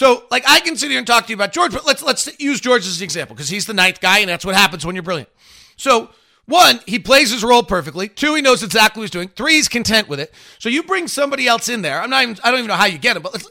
so, 0.00 0.24
like, 0.30 0.44
I 0.48 0.60
can 0.60 0.78
sit 0.78 0.88
here 0.88 0.96
and 0.96 1.06
talk 1.06 1.26
to 1.26 1.28
you 1.28 1.34
about 1.34 1.52
George, 1.52 1.72
but 1.72 1.84
let's 1.84 2.02
let's 2.02 2.40
use 2.40 2.58
George 2.58 2.86
as 2.86 2.96
an 3.00 3.04
example 3.04 3.36
because 3.36 3.50
he's 3.50 3.66
the 3.66 3.74
ninth 3.74 4.00
guy, 4.00 4.20
and 4.20 4.30
that's 4.30 4.46
what 4.46 4.54
happens 4.54 4.86
when 4.86 4.94
you're 4.94 5.02
brilliant. 5.02 5.28
So, 5.76 6.08
one, 6.46 6.80
he 6.86 6.98
plays 6.98 7.30
his 7.30 7.44
role 7.44 7.62
perfectly. 7.62 8.08
Two, 8.08 8.34
he 8.34 8.40
knows 8.40 8.62
exactly 8.62 9.00
what 9.00 9.04
he's 9.04 9.10
doing. 9.10 9.28
Three, 9.28 9.56
he's 9.56 9.68
content 9.68 10.08
with 10.08 10.18
it. 10.18 10.32
So 10.58 10.70
you 10.70 10.84
bring 10.84 11.06
somebody 11.06 11.46
else 11.46 11.68
in 11.68 11.82
there. 11.82 12.00
I'm 12.00 12.08
not 12.08 12.22
even. 12.22 12.38
I 12.42 12.50
don't 12.50 12.60
even 12.60 12.68
know 12.68 12.76
how 12.76 12.86
you 12.86 12.96
get 12.96 13.14
him, 13.14 13.20
but 13.20 13.46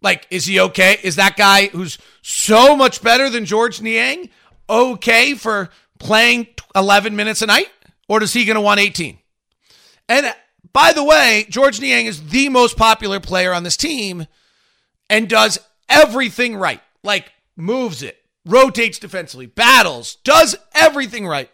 like, 0.00 0.26
is 0.30 0.46
he 0.46 0.58
okay? 0.60 0.96
Is 1.02 1.16
that 1.16 1.36
guy 1.36 1.66
who's 1.66 1.98
so 2.22 2.74
much 2.74 3.02
better 3.02 3.28
than 3.28 3.44
George 3.44 3.82
Niang 3.82 4.30
okay 4.70 5.34
for 5.34 5.68
playing 5.98 6.46
11 6.74 7.14
minutes 7.14 7.42
a 7.42 7.46
night, 7.46 7.68
or 8.08 8.20
does 8.20 8.32
he 8.32 8.46
going 8.46 8.54
to 8.54 8.62
want 8.62 8.80
18? 8.80 9.18
And 10.08 10.24
uh, 10.24 10.32
by 10.72 10.94
the 10.94 11.04
way, 11.04 11.44
George 11.50 11.78
Niang 11.78 12.06
is 12.06 12.30
the 12.30 12.48
most 12.48 12.78
popular 12.78 13.20
player 13.20 13.52
on 13.52 13.64
this 13.64 13.76
team 13.76 14.26
and 15.10 15.28
does 15.28 15.58
everything 15.90 16.56
right. 16.56 16.80
Like 17.02 17.32
moves 17.56 18.02
it, 18.02 18.16
rotates 18.46 18.98
defensively, 18.98 19.46
battles, 19.46 20.16
does 20.24 20.56
everything 20.74 21.26
right. 21.26 21.50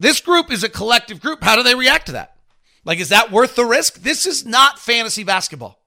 This 0.00 0.20
group 0.20 0.50
is 0.50 0.64
a 0.64 0.68
collective 0.68 1.20
group. 1.20 1.42
How 1.42 1.56
do 1.56 1.62
they 1.62 1.74
react 1.74 2.06
to 2.06 2.12
that? 2.12 2.36
Like, 2.84 2.98
is 2.98 3.08
that 3.08 3.30
worth 3.32 3.56
the 3.56 3.64
risk? 3.64 4.02
This 4.02 4.26
is 4.26 4.44
not 4.44 4.78
fantasy 4.78 5.24
basketball. 5.24 5.80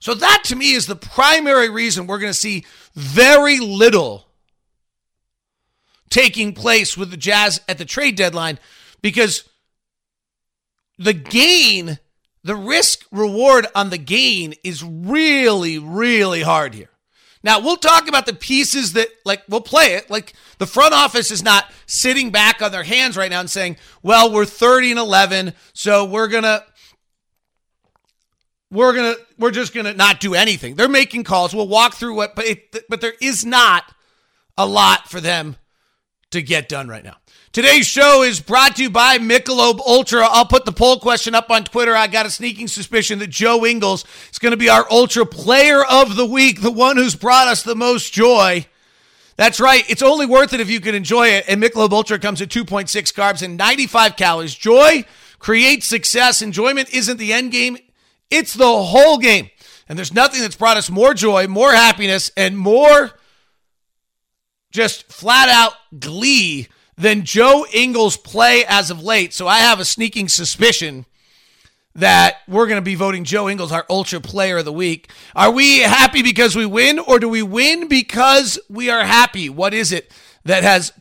So, 0.00 0.14
that 0.14 0.42
to 0.44 0.56
me 0.56 0.72
is 0.72 0.86
the 0.86 0.96
primary 0.96 1.68
reason 1.68 2.06
we're 2.06 2.20
going 2.20 2.32
to 2.32 2.38
see 2.38 2.64
very 2.94 3.58
little 3.58 4.28
taking 6.08 6.54
place 6.54 6.96
with 6.96 7.10
the 7.10 7.16
Jazz 7.16 7.60
at 7.68 7.78
the 7.78 7.84
trade 7.84 8.16
deadline 8.16 8.58
because 9.02 9.44
the 10.98 11.12
gain 11.12 11.98
the 12.48 12.56
risk 12.56 13.04
reward 13.12 13.66
on 13.74 13.90
the 13.90 13.98
gain 13.98 14.54
is 14.64 14.82
really, 14.82 15.78
really 15.78 16.40
hard 16.40 16.72
here. 16.72 16.88
Now, 17.42 17.60
we'll 17.60 17.76
talk 17.76 18.08
about 18.08 18.24
the 18.24 18.32
pieces 18.32 18.94
that, 18.94 19.08
like, 19.26 19.42
we'll 19.50 19.60
play 19.60 19.92
it. 19.96 20.08
Like, 20.08 20.32
the 20.56 20.64
front 20.64 20.94
office 20.94 21.30
is 21.30 21.42
not 21.42 21.70
sitting 21.84 22.30
back 22.30 22.62
on 22.62 22.72
their 22.72 22.84
hands 22.84 23.18
right 23.18 23.30
now 23.30 23.40
and 23.40 23.50
saying, 23.50 23.76
well, 24.02 24.32
we're 24.32 24.46
30 24.46 24.92
and 24.92 24.98
11, 24.98 25.52
so 25.74 26.06
we're 26.06 26.28
going 26.28 26.44
to. 26.44 26.64
We're 28.70 28.92
gonna, 28.94 29.14
we're 29.38 29.50
just 29.50 29.72
gonna 29.72 29.94
not 29.94 30.20
do 30.20 30.34
anything. 30.34 30.74
They're 30.74 30.88
making 30.88 31.24
calls. 31.24 31.54
We'll 31.54 31.68
walk 31.68 31.94
through 31.94 32.14
what, 32.16 32.34
but 32.36 32.44
it, 32.44 32.76
but 32.90 33.00
there 33.00 33.14
is 33.18 33.42
not 33.42 33.90
a 34.58 34.66
lot 34.66 35.08
for 35.08 35.22
them 35.22 35.56
to 36.32 36.42
get 36.42 36.68
done 36.68 36.86
right 36.86 37.02
now. 37.02 37.16
Today's 37.50 37.86
show 37.86 38.22
is 38.22 38.40
brought 38.40 38.76
to 38.76 38.82
you 38.82 38.90
by 38.90 39.16
Michelob 39.16 39.80
Ultra. 39.80 40.26
I'll 40.28 40.44
put 40.44 40.66
the 40.66 40.72
poll 40.72 41.00
question 41.00 41.34
up 41.34 41.50
on 41.50 41.64
Twitter. 41.64 41.96
I 41.96 42.06
got 42.06 42.26
a 42.26 42.30
sneaking 42.30 42.68
suspicion 42.68 43.18
that 43.20 43.30
Joe 43.30 43.64
Ingles 43.64 44.04
is 44.30 44.38
going 44.38 44.50
to 44.50 44.58
be 44.58 44.68
our 44.68 44.86
Ultra 44.90 45.24
Player 45.24 45.82
of 45.82 46.16
the 46.16 46.26
Week, 46.26 46.60
the 46.60 46.70
one 46.70 46.98
who's 46.98 47.14
brought 47.14 47.48
us 47.48 47.62
the 47.62 47.74
most 47.74 48.12
joy. 48.12 48.66
That's 49.36 49.60
right. 49.60 49.88
It's 49.88 50.02
only 50.02 50.26
worth 50.26 50.52
it 50.52 50.60
if 50.60 50.68
you 50.68 50.78
can 50.78 50.94
enjoy 50.94 51.28
it. 51.28 51.46
And 51.48 51.62
Michelob 51.62 51.90
Ultra 51.90 52.18
comes 52.18 52.42
at 52.42 52.50
2.6 52.50 52.86
carbs 53.14 53.42
and 53.42 53.56
95 53.56 54.16
calories. 54.16 54.54
Joy 54.54 55.06
creates 55.38 55.86
success. 55.86 56.42
Enjoyment 56.42 56.92
isn't 56.92 57.16
the 57.16 57.32
end 57.32 57.52
game, 57.52 57.78
it's 58.30 58.52
the 58.52 58.66
whole 58.66 59.16
game. 59.16 59.48
And 59.88 59.96
there's 59.96 60.12
nothing 60.12 60.42
that's 60.42 60.56
brought 60.56 60.76
us 60.76 60.90
more 60.90 61.14
joy, 61.14 61.46
more 61.46 61.72
happiness, 61.72 62.30
and 62.36 62.58
more 62.58 63.12
just 64.70 65.10
flat 65.10 65.48
out 65.48 65.72
glee 65.98 66.68
than 66.98 67.24
Joe 67.24 67.64
Ingles' 67.72 68.16
play 68.16 68.64
as 68.68 68.90
of 68.90 69.02
late. 69.02 69.32
So 69.32 69.46
I 69.46 69.58
have 69.58 69.80
a 69.80 69.84
sneaking 69.84 70.28
suspicion 70.28 71.06
that 71.94 72.38
we're 72.46 72.66
going 72.66 72.78
to 72.78 72.82
be 72.82 72.94
voting 72.94 73.24
Joe 73.24 73.48
Ingles 73.48 73.72
our 73.72 73.86
Ultra 73.88 74.20
Player 74.20 74.58
of 74.58 74.64
the 74.64 74.72
Week. 74.72 75.10
Are 75.34 75.50
we 75.50 75.80
happy 75.80 76.22
because 76.22 76.54
we 76.54 76.66
win, 76.66 76.98
or 76.98 77.18
do 77.18 77.28
we 77.28 77.42
win 77.42 77.88
because 77.88 78.58
we 78.68 78.90
are 78.90 79.04
happy? 79.04 79.48
What 79.48 79.74
is 79.74 79.90
it 79.92 80.12
that 80.44 80.62
has 80.62 80.92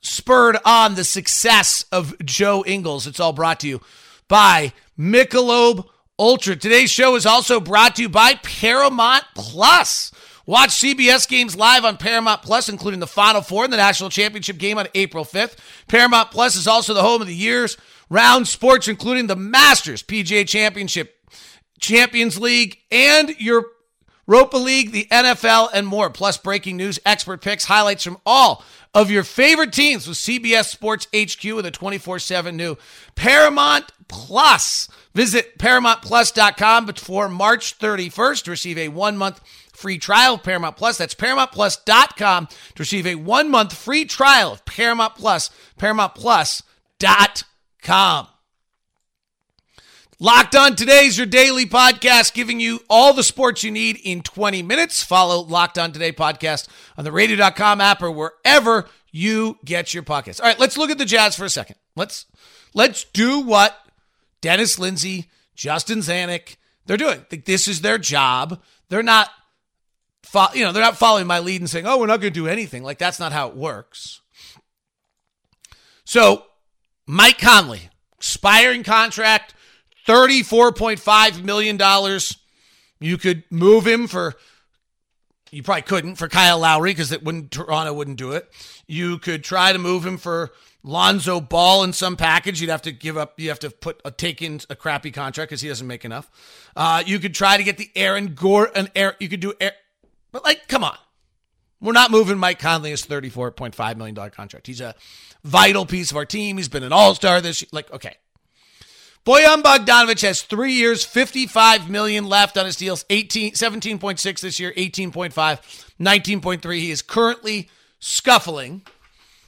spurred 0.00 0.58
on 0.64 0.94
the 0.94 1.04
success 1.04 1.84
of 1.92 2.14
Joe 2.24 2.64
Ingles? 2.66 3.06
It's 3.06 3.20
all 3.20 3.32
brought 3.32 3.60
to 3.60 3.68
you 3.68 3.80
by 4.28 4.72
Michelob 4.98 5.86
Ultra. 6.18 6.56
Today's 6.56 6.90
show 6.90 7.14
is 7.14 7.26
also 7.26 7.60
brought 7.60 7.96
to 7.96 8.02
you 8.02 8.08
by 8.08 8.34
Paramount 8.42 9.24
Plus. 9.34 10.10
Watch 10.46 10.70
CBS 10.70 11.28
games 11.28 11.56
live 11.56 11.84
on 11.84 11.96
Paramount 11.96 12.42
Plus, 12.42 12.68
including 12.68 13.00
the 13.00 13.06
Final 13.06 13.42
Four 13.42 13.64
and 13.64 13.72
the 13.72 13.76
National 13.76 14.10
Championship 14.10 14.58
game 14.58 14.78
on 14.78 14.86
April 14.94 15.24
5th. 15.24 15.56
Paramount 15.88 16.30
Plus 16.30 16.54
is 16.54 16.68
also 16.68 16.94
the 16.94 17.02
home 17.02 17.20
of 17.20 17.26
the 17.26 17.34
year's 17.34 17.76
round 18.08 18.46
sports, 18.46 18.86
including 18.86 19.26
the 19.26 19.34
Masters, 19.34 20.04
PGA 20.04 20.46
Championship, 20.46 21.16
Champions 21.80 22.38
League, 22.38 22.78
and 22.92 23.30
your 23.40 23.66
Europa 24.28 24.56
League, 24.56 24.92
the 24.92 25.06
NFL, 25.10 25.70
and 25.72 25.86
more. 25.86 26.10
Plus, 26.10 26.36
breaking 26.36 26.76
news, 26.76 26.98
expert 27.04 27.40
picks, 27.40 27.64
highlights 27.64 28.04
from 28.04 28.18
all 28.26 28.64
of 28.94 29.10
your 29.10 29.24
favorite 29.24 29.72
teams 29.72 30.08
with 30.08 30.16
CBS 30.16 30.66
Sports 30.66 31.06
HQ 31.14 31.44
with 31.54 31.66
a 31.66 31.70
24 31.70 32.18
7 32.18 32.56
new 32.56 32.76
Paramount 33.14 33.92
Plus. 34.08 34.88
Visit 35.14 35.58
ParamountPlus.com 35.58 36.86
before 36.86 37.28
March 37.28 37.78
31st 37.78 38.44
to 38.44 38.50
receive 38.50 38.78
a 38.78 38.88
one 38.88 39.16
month 39.16 39.40
free 39.76 39.98
trial 39.98 40.34
of 40.34 40.42
Paramount 40.42 40.76
Plus. 40.76 40.98
That's 40.98 41.14
ParamountPlus.com 41.14 42.46
to 42.46 42.56
receive 42.78 43.06
a 43.06 43.14
one 43.16 43.50
month 43.50 43.74
free 43.74 44.04
trial 44.04 44.52
of 44.52 44.64
Paramount 44.64 45.14
Plus. 45.14 45.50
ParamountPlus.com. 45.78 48.26
Locked 50.18 50.56
on 50.56 50.76
today's 50.76 51.18
your 51.18 51.26
daily 51.26 51.66
podcast, 51.66 52.32
giving 52.32 52.58
you 52.58 52.80
all 52.88 53.12
the 53.12 53.22
sports 53.22 53.62
you 53.62 53.70
need 53.70 54.00
in 54.02 54.22
20 54.22 54.62
minutes. 54.62 55.02
Follow 55.02 55.42
Locked 55.42 55.76
On 55.76 55.92
Today 55.92 56.10
podcast 56.10 56.68
on 56.96 57.04
the 57.04 57.12
radio.com 57.12 57.82
app 57.82 58.02
or 58.02 58.10
wherever 58.10 58.88
you 59.12 59.58
get 59.62 59.92
your 59.92 60.02
podcasts. 60.02 60.40
All 60.40 60.46
right, 60.46 60.58
let's 60.58 60.78
look 60.78 60.88
at 60.88 60.96
the 60.96 61.04
Jazz 61.04 61.36
for 61.36 61.44
a 61.44 61.50
second. 61.50 61.76
Let's 61.96 62.24
let's 62.72 63.04
do 63.04 63.40
what 63.40 63.76
Dennis 64.40 64.78
Lindsey, 64.78 65.26
Justin 65.54 65.98
Zanik, 65.98 66.56
they're 66.86 66.96
doing. 66.96 67.26
This 67.44 67.68
is 67.68 67.82
their 67.82 67.98
job. 67.98 68.62
They're 68.88 69.02
not 69.02 69.28
you 70.54 70.64
know, 70.64 70.72
they're 70.72 70.82
not 70.82 70.96
following 70.96 71.26
my 71.26 71.38
lead 71.38 71.60
and 71.60 71.70
saying, 71.70 71.86
"Oh, 71.86 71.98
we're 71.98 72.06
not 72.06 72.20
going 72.20 72.32
to 72.32 72.40
do 72.40 72.46
anything." 72.46 72.82
Like 72.82 72.98
that's 72.98 73.20
not 73.20 73.32
how 73.32 73.48
it 73.48 73.56
works. 73.56 74.20
So, 76.04 76.44
Mike 77.06 77.38
Conley, 77.38 77.90
expiring 78.16 78.84
contract, 78.84 79.54
thirty-four 80.06 80.72
point 80.72 81.00
five 81.00 81.44
million 81.44 81.76
dollars. 81.76 82.36
You 83.00 83.18
could 83.18 83.44
move 83.50 83.86
him 83.86 84.06
for. 84.06 84.34
You 85.50 85.62
probably 85.62 85.82
couldn't 85.82 86.16
for 86.16 86.28
Kyle 86.28 86.58
Lowry 86.58 86.90
because 86.90 87.12
it 87.12 87.22
wouldn't 87.22 87.50
Toronto 87.50 87.92
wouldn't 87.92 88.18
do 88.18 88.32
it. 88.32 88.50
You 88.86 89.18
could 89.18 89.44
try 89.44 89.72
to 89.72 89.78
move 89.78 90.04
him 90.04 90.18
for 90.18 90.50
Lonzo 90.82 91.40
Ball 91.40 91.84
in 91.84 91.92
some 91.92 92.16
package. 92.16 92.60
You'd 92.60 92.70
have 92.70 92.82
to 92.82 92.92
give 92.92 93.16
up. 93.16 93.38
You 93.38 93.48
have 93.48 93.60
to 93.60 93.70
put 93.70 94.00
a 94.04 94.10
take 94.10 94.42
in 94.42 94.60
a 94.68 94.76
crappy 94.76 95.10
contract 95.10 95.50
because 95.50 95.60
he 95.60 95.68
doesn't 95.68 95.86
make 95.86 96.04
enough. 96.04 96.30
Uh, 96.74 97.02
you 97.06 97.18
could 97.18 97.34
try 97.34 97.56
to 97.56 97.64
get 97.64 97.78
the 97.78 97.90
Aaron 97.96 98.34
Gore 98.34 98.70
and 98.74 98.90
Aaron. 98.94 99.16
You 99.18 99.28
could 99.28 99.40
do 99.40 99.54
but 100.36 100.44
like, 100.44 100.68
come 100.68 100.84
on. 100.84 100.98
We're 101.80 101.92
not 101.92 102.10
moving 102.10 102.36
Mike 102.36 102.58
Conley 102.58 102.90
his 102.90 103.06
$34.5 103.06 103.96
million 103.96 104.30
contract. 104.30 104.66
He's 104.66 104.82
a 104.82 104.94
vital 105.42 105.86
piece 105.86 106.10
of 106.10 106.18
our 106.18 106.26
team. 106.26 106.58
He's 106.58 106.68
been 106.68 106.82
an 106.82 106.92
all-star 106.92 107.40
this 107.40 107.62
year. 107.62 107.70
Like, 107.72 107.90
okay. 107.90 108.16
Bojan 109.24 109.62
Bogdanovic 109.62 110.20
has 110.20 110.42
three 110.42 110.74
years, 110.74 111.06
55 111.06 111.88
million 111.88 112.26
left 112.26 112.58
on 112.58 112.66
his 112.66 112.76
deals, 112.76 113.06
18, 113.08 113.52
17.6 113.52 114.40
this 114.40 114.60
year, 114.60 114.74
18.5, 114.76 115.32
19.3. 115.98 116.78
He 116.80 116.90
is 116.90 117.00
currently 117.00 117.70
scuffling. 117.98 118.82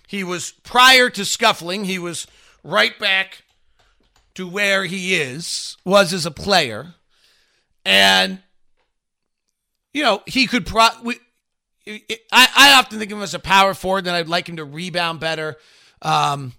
He 0.07 0.25
was 0.25 0.52
prior 0.62 1.11
to 1.11 1.26
scuffling, 1.26 1.85
he 1.85 1.99
was 1.99 2.26
right 2.64 2.99
back 2.99 3.42
to 4.37 4.49
where 4.49 4.87
he 4.87 5.16
is, 5.16 5.76
was 5.85 6.14
as 6.14 6.25
a 6.25 6.30
player. 6.30 6.95
And 7.85 8.40
you 9.92 10.02
know, 10.02 10.23
he 10.26 10.47
could 10.47 10.66
pro. 10.66 10.88
We, 11.02 11.16
I, 11.87 12.49
I 12.57 12.73
often 12.78 12.99
think 12.99 13.11
of 13.11 13.18
him 13.18 13.23
as 13.23 13.35
a 13.35 13.38
power 13.38 13.75
forward, 13.75 14.07
and 14.07 14.14
I'd 14.14 14.28
like 14.28 14.49
him 14.49 14.57
to 14.57 14.64
rebound 14.64 15.21
better. 15.21 15.57
Um, 16.02 16.52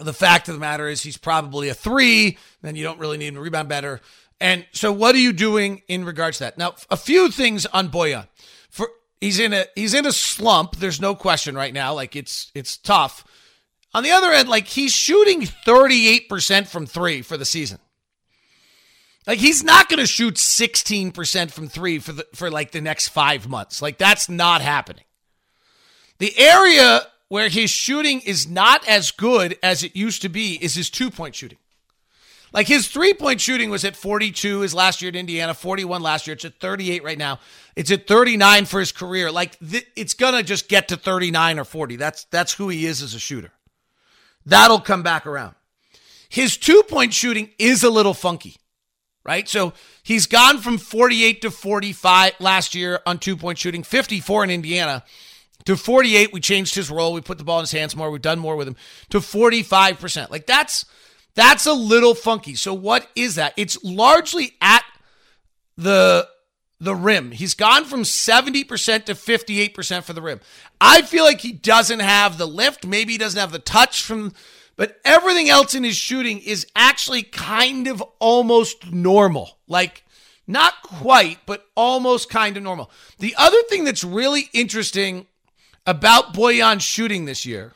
the 0.00 0.12
fact 0.12 0.48
of 0.48 0.54
the 0.54 0.60
matter 0.60 0.88
is, 0.88 1.02
he's 1.02 1.16
probably 1.16 1.68
a 1.68 1.74
three. 1.74 2.38
Then 2.62 2.76
you 2.76 2.84
don't 2.84 3.00
really 3.00 3.18
need 3.18 3.28
him 3.28 3.34
to 3.34 3.40
rebound 3.40 3.68
better. 3.68 4.00
And 4.40 4.64
so, 4.72 4.92
what 4.92 5.14
are 5.14 5.18
you 5.18 5.32
doing 5.32 5.82
in 5.88 6.04
regards 6.04 6.38
to 6.38 6.44
that? 6.44 6.58
Now, 6.58 6.74
a 6.90 6.96
few 6.96 7.30
things 7.30 7.66
on 7.66 7.88
Bojan. 7.88 8.28
For 8.70 8.88
he's 9.20 9.40
in 9.40 9.52
a 9.52 9.66
he's 9.74 9.94
in 9.94 10.06
a 10.06 10.12
slump. 10.12 10.76
There's 10.76 11.00
no 11.00 11.14
question 11.14 11.56
right 11.56 11.74
now. 11.74 11.94
Like 11.94 12.14
it's 12.14 12.52
it's 12.54 12.76
tough. 12.76 13.24
On 13.94 14.02
the 14.02 14.10
other 14.10 14.30
end, 14.30 14.48
like 14.48 14.66
he's 14.66 14.92
shooting 14.92 15.42
38% 15.42 16.68
from 16.68 16.86
three 16.86 17.22
for 17.22 17.36
the 17.36 17.46
season. 17.46 17.78
Like 19.28 19.40
he's 19.40 19.62
not 19.62 19.90
going 19.90 19.98
to 20.00 20.06
shoot 20.06 20.36
16% 20.36 21.50
from 21.50 21.68
3 21.68 21.98
for 21.98 22.12
the 22.12 22.26
for 22.34 22.50
like 22.50 22.70
the 22.72 22.80
next 22.80 23.08
5 23.08 23.46
months. 23.46 23.82
Like 23.82 23.98
that's 23.98 24.30
not 24.30 24.62
happening. 24.62 25.04
The 26.16 26.36
area 26.38 27.02
where 27.28 27.50
his 27.50 27.68
shooting 27.68 28.22
is 28.22 28.48
not 28.48 28.88
as 28.88 29.10
good 29.10 29.58
as 29.62 29.84
it 29.84 29.94
used 29.94 30.22
to 30.22 30.30
be 30.30 30.54
is 30.54 30.74
his 30.74 30.88
two-point 30.88 31.34
shooting. 31.34 31.58
Like 32.54 32.66
his 32.66 32.88
three-point 32.88 33.42
shooting 33.42 33.68
was 33.68 33.84
at 33.84 33.94
42 33.94 34.60
his 34.60 34.72
last 34.72 35.02
year 35.02 35.10
at 35.10 35.14
Indiana, 35.14 35.52
41 35.52 36.02
last 36.02 36.26
year. 36.26 36.32
It's 36.32 36.46
at 36.46 36.58
38 36.58 37.04
right 37.04 37.18
now. 37.18 37.38
It's 37.76 37.90
at 37.90 38.06
39 38.06 38.64
for 38.64 38.80
his 38.80 38.92
career. 38.92 39.30
Like 39.30 39.58
th- 39.58 39.86
it's 39.94 40.14
going 40.14 40.34
to 40.34 40.42
just 40.42 40.70
get 40.70 40.88
to 40.88 40.96
39 40.96 41.58
or 41.58 41.64
40. 41.64 41.96
That's 41.96 42.24
that's 42.24 42.54
who 42.54 42.70
he 42.70 42.86
is 42.86 43.02
as 43.02 43.12
a 43.12 43.18
shooter. 43.18 43.52
That'll 44.46 44.80
come 44.80 45.02
back 45.02 45.26
around. 45.26 45.54
His 46.30 46.56
two-point 46.56 47.12
shooting 47.12 47.50
is 47.58 47.84
a 47.84 47.90
little 47.90 48.14
funky 48.14 48.56
right? 49.28 49.46
So 49.46 49.74
he's 50.02 50.26
gone 50.26 50.58
from 50.58 50.78
48 50.78 51.42
to 51.42 51.50
45 51.50 52.32
last 52.40 52.74
year 52.74 53.00
on 53.04 53.18
two 53.18 53.36
point 53.36 53.58
shooting, 53.58 53.82
54 53.82 54.44
in 54.44 54.50
Indiana. 54.50 55.04
To 55.66 55.76
48, 55.76 56.32
we 56.32 56.40
changed 56.40 56.74
his 56.74 56.90
role. 56.90 57.12
We 57.12 57.20
put 57.20 57.36
the 57.36 57.44
ball 57.44 57.58
in 57.58 57.64
his 57.64 57.72
hands 57.72 57.94
more. 57.94 58.10
We've 58.10 58.22
done 58.22 58.38
more 58.38 58.56
with 58.56 58.66
him. 58.66 58.76
To 59.10 59.18
45%. 59.18 60.30
Like 60.30 60.46
that's 60.46 60.86
that's 61.34 61.66
a 61.66 61.74
little 61.74 62.14
funky. 62.14 62.54
So 62.54 62.72
what 62.72 63.06
is 63.14 63.34
that? 63.34 63.52
It's 63.58 63.84
largely 63.84 64.52
at 64.62 64.84
the 65.76 66.26
the 66.80 66.94
rim. 66.94 67.32
He's 67.32 67.54
gone 67.54 67.84
from 67.84 68.04
70% 68.04 69.04
to 69.06 69.14
58% 69.14 70.04
for 70.04 70.12
the 70.12 70.22
rim. 70.22 70.40
I 70.80 71.02
feel 71.02 71.24
like 71.24 71.40
he 71.40 71.52
doesn't 71.52 72.00
have 72.00 72.38
the 72.38 72.46
lift. 72.46 72.86
Maybe 72.86 73.12
he 73.12 73.18
doesn't 73.18 73.38
have 73.38 73.52
the 73.52 73.58
touch 73.58 74.02
from 74.02 74.32
but 74.78 75.00
everything 75.04 75.50
else 75.50 75.74
in 75.74 75.82
his 75.82 75.96
shooting 75.96 76.38
is 76.38 76.64
actually 76.76 77.24
kind 77.24 77.88
of 77.88 78.00
almost 78.20 78.92
normal. 78.92 79.58
Like, 79.66 80.04
not 80.46 80.82
quite, 80.84 81.38
but 81.46 81.66
almost 81.74 82.30
kind 82.30 82.56
of 82.56 82.62
normal. 82.62 82.88
The 83.18 83.34
other 83.36 83.60
thing 83.64 83.82
that's 83.82 84.04
really 84.04 84.48
interesting 84.52 85.26
about 85.84 86.32
Bojan's 86.32 86.84
shooting 86.84 87.24
this 87.24 87.44
year 87.44 87.72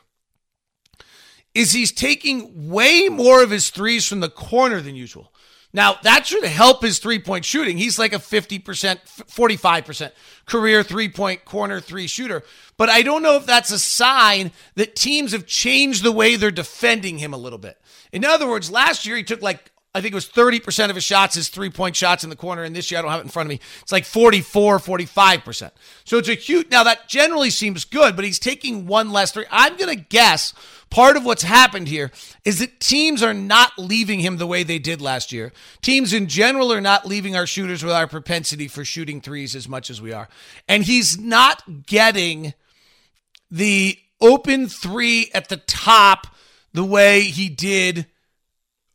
is 1.53 1.73
he's 1.73 1.91
taking 1.91 2.69
way 2.69 3.09
more 3.09 3.43
of 3.43 3.49
his 3.49 3.69
threes 3.69 4.07
from 4.07 4.21
the 4.21 4.29
corner 4.29 4.79
than 4.79 4.95
usual. 4.95 5.32
Now, 5.73 5.97
that 6.03 6.27
should 6.27 6.43
help 6.43 6.83
his 6.83 6.99
three 6.99 7.19
point 7.19 7.45
shooting. 7.45 7.77
He's 7.77 7.97
like 7.97 8.13
a 8.13 8.17
50%, 8.17 8.61
45% 8.63 10.11
career 10.45 10.83
three 10.83 11.09
point 11.09 11.45
corner 11.45 11.79
three 11.79 12.05
shooter. 12.05 12.43
But 12.77 12.89
I 12.89 13.01
don't 13.01 13.23
know 13.23 13.35
if 13.37 13.45
that's 13.45 13.71
a 13.71 13.79
sign 13.79 14.51
that 14.75 14.95
teams 14.95 15.31
have 15.31 15.47
changed 15.47 16.03
the 16.03 16.11
way 16.11 16.35
they're 16.35 16.51
defending 16.51 17.17
him 17.17 17.33
a 17.33 17.37
little 17.37 17.59
bit. 17.59 17.79
In 18.11 18.23
other 18.23 18.47
words, 18.47 18.69
last 18.69 19.05
year 19.05 19.17
he 19.17 19.23
took 19.23 19.41
like 19.41 19.71
I 19.95 20.01
think 20.01 20.13
it 20.13 20.15
was 20.15 20.27
30% 20.27 20.89
of 20.89 20.95
his 20.95 21.03
shots, 21.03 21.35
his 21.35 21.49
three 21.49 21.69
point 21.69 21.95
shots 21.95 22.23
in 22.23 22.31
the 22.31 22.35
corner. 22.35 22.63
And 22.63 22.75
this 22.75 22.89
year, 22.89 22.97
I 22.97 23.01
don't 23.03 23.11
have 23.11 23.19
it 23.19 23.25
in 23.25 23.29
front 23.29 23.45
of 23.45 23.51
me. 23.51 23.59
It's 23.81 23.91
like 23.91 24.05
44, 24.05 24.79
45%. 24.79 25.71
So 26.03 26.17
it's 26.17 26.29
a 26.29 26.33
huge, 26.33 26.71
now 26.71 26.83
that 26.83 27.07
generally 27.07 27.51
seems 27.51 27.85
good, 27.85 28.15
but 28.15 28.25
he's 28.25 28.39
taking 28.39 28.87
one 28.87 29.11
less 29.11 29.31
three. 29.31 29.45
I'm 29.51 29.77
going 29.77 29.95
to 29.95 30.03
guess 30.03 30.53
part 30.89 31.15
of 31.15 31.25
what's 31.25 31.43
happened 31.43 31.89
here 31.89 32.11
is 32.43 32.57
that 32.59 32.79
teams 32.79 33.21
are 33.21 33.35
not 33.35 33.73
leaving 33.77 34.19
him 34.19 34.37
the 34.37 34.47
way 34.47 34.63
they 34.63 34.79
did 34.79 34.99
last 34.99 35.31
year. 35.31 35.53
Teams 35.83 36.11
in 36.11 36.27
general 36.27 36.73
are 36.73 36.81
not 36.81 37.05
leaving 37.05 37.35
our 37.35 37.45
shooters 37.45 37.83
with 37.83 37.93
our 37.93 38.07
propensity 38.07 38.67
for 38.67 38.83
shooting 38.83 39.21
threes 39.21 39.55
as 39.55 39.69
much 39.69 39.91
as 39.91 40.01
we 40.01 40.11
are. 40.11 40.27
And 40.67 40.83
he's 40.83 41.19
not 41.19 41.85
getting 41.85 42.55
the 43.51 43.99
open 44.19 44.67
three 44.67 45.29
at 45.35 45.49
the 45.49 45.57
top 45.57 46.25
the 46.73 46.83
way 46.83 47.21
he 47.21 47.49
did 47.49 48.07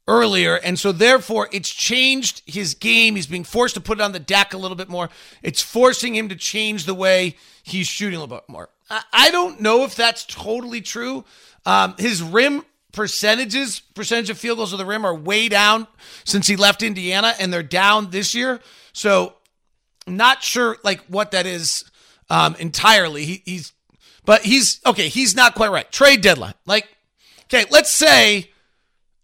earlier. 0.09 0.57
And 0.57 0.77
so, 0.79 0.91
therefore, 0.91 1.49
it's 1.53 1.69
changed 1.69 2.43
his 2.47 2.75
game. 2.75 3.15
He's 3.15 3.29
being 3.29 3.45
forced 3.45 3.77
to 3.77 3.81
put 3.81 4.01
it 4.01 4.03
on 4.03 4.11
the 4.11 4.19
deck 4.19 4.55
a 4.55 4.59
little 4.59 4.77
bit 4.77 4.89
more. 4.89 5.11
It's 5.43 5.63
forcing 5.63 6.17
him 6.17 6.31
to 6.31 6.35
change 6.35 6.87
the 6.87 6.95
way 6.95 7.37
he's 7.63 7.87
shooting 7.87 8.17
a 8.17 8.23
little 8.23 8.37
bit 8.39 8.49
more. 8.49 8.71
I 9.13 9.31
don't 9.31 9.61
know 9.61 9.85
if 9.85 9.95
that's 9.95 10.25
totally 10.25 10.81
true. 10.81 11.25
Um, 11.67 11.95
his 11.99 12.23
rim 12.23 12.65
percentages, 12.93 13.81
percentage 13.81 14.31
of 14.31 14.39
field 14.39 14.57
goals 14.57 14.73
of 14.73 14.79
the 14.79 14.87
rim 14.87 15.05
are 15.05 15.15
way 15.15 15.49
down 15.49 15.87
since 16.25 16.47
he 16.47 16.57
left 16.57 16.83
Indiana, 16.83 17.35
and 17.39 17.53
they're 17.53 17.63
down 17.63 18.11
this 18.11 18.35
year. 18.35 18.61
So, 18.95 19.35
not 20.07 20.43
sure 20.43 20.79
like 20.83 21.01
what 21.03 21.33
that 21.33 21.45
is 21.45 21.85
um, 22.31 22.57
entirely. 22.59 23.27
He, 23.27 23.43
he's, 23.45 23.73
but 24.25 24.41
he's 24.43 24.81
okay. 24.87 25.09
He's 25.09 25.37
not 25.37 25.55
quite 25.55 25.71
right. 25.71 25.91
Trade 25.93 26.23
deadline. 26.23 26.55
Like, 26.65 26.89
okay, 27.45 27.67
let's 27.71 27.91
say 27.91 28.51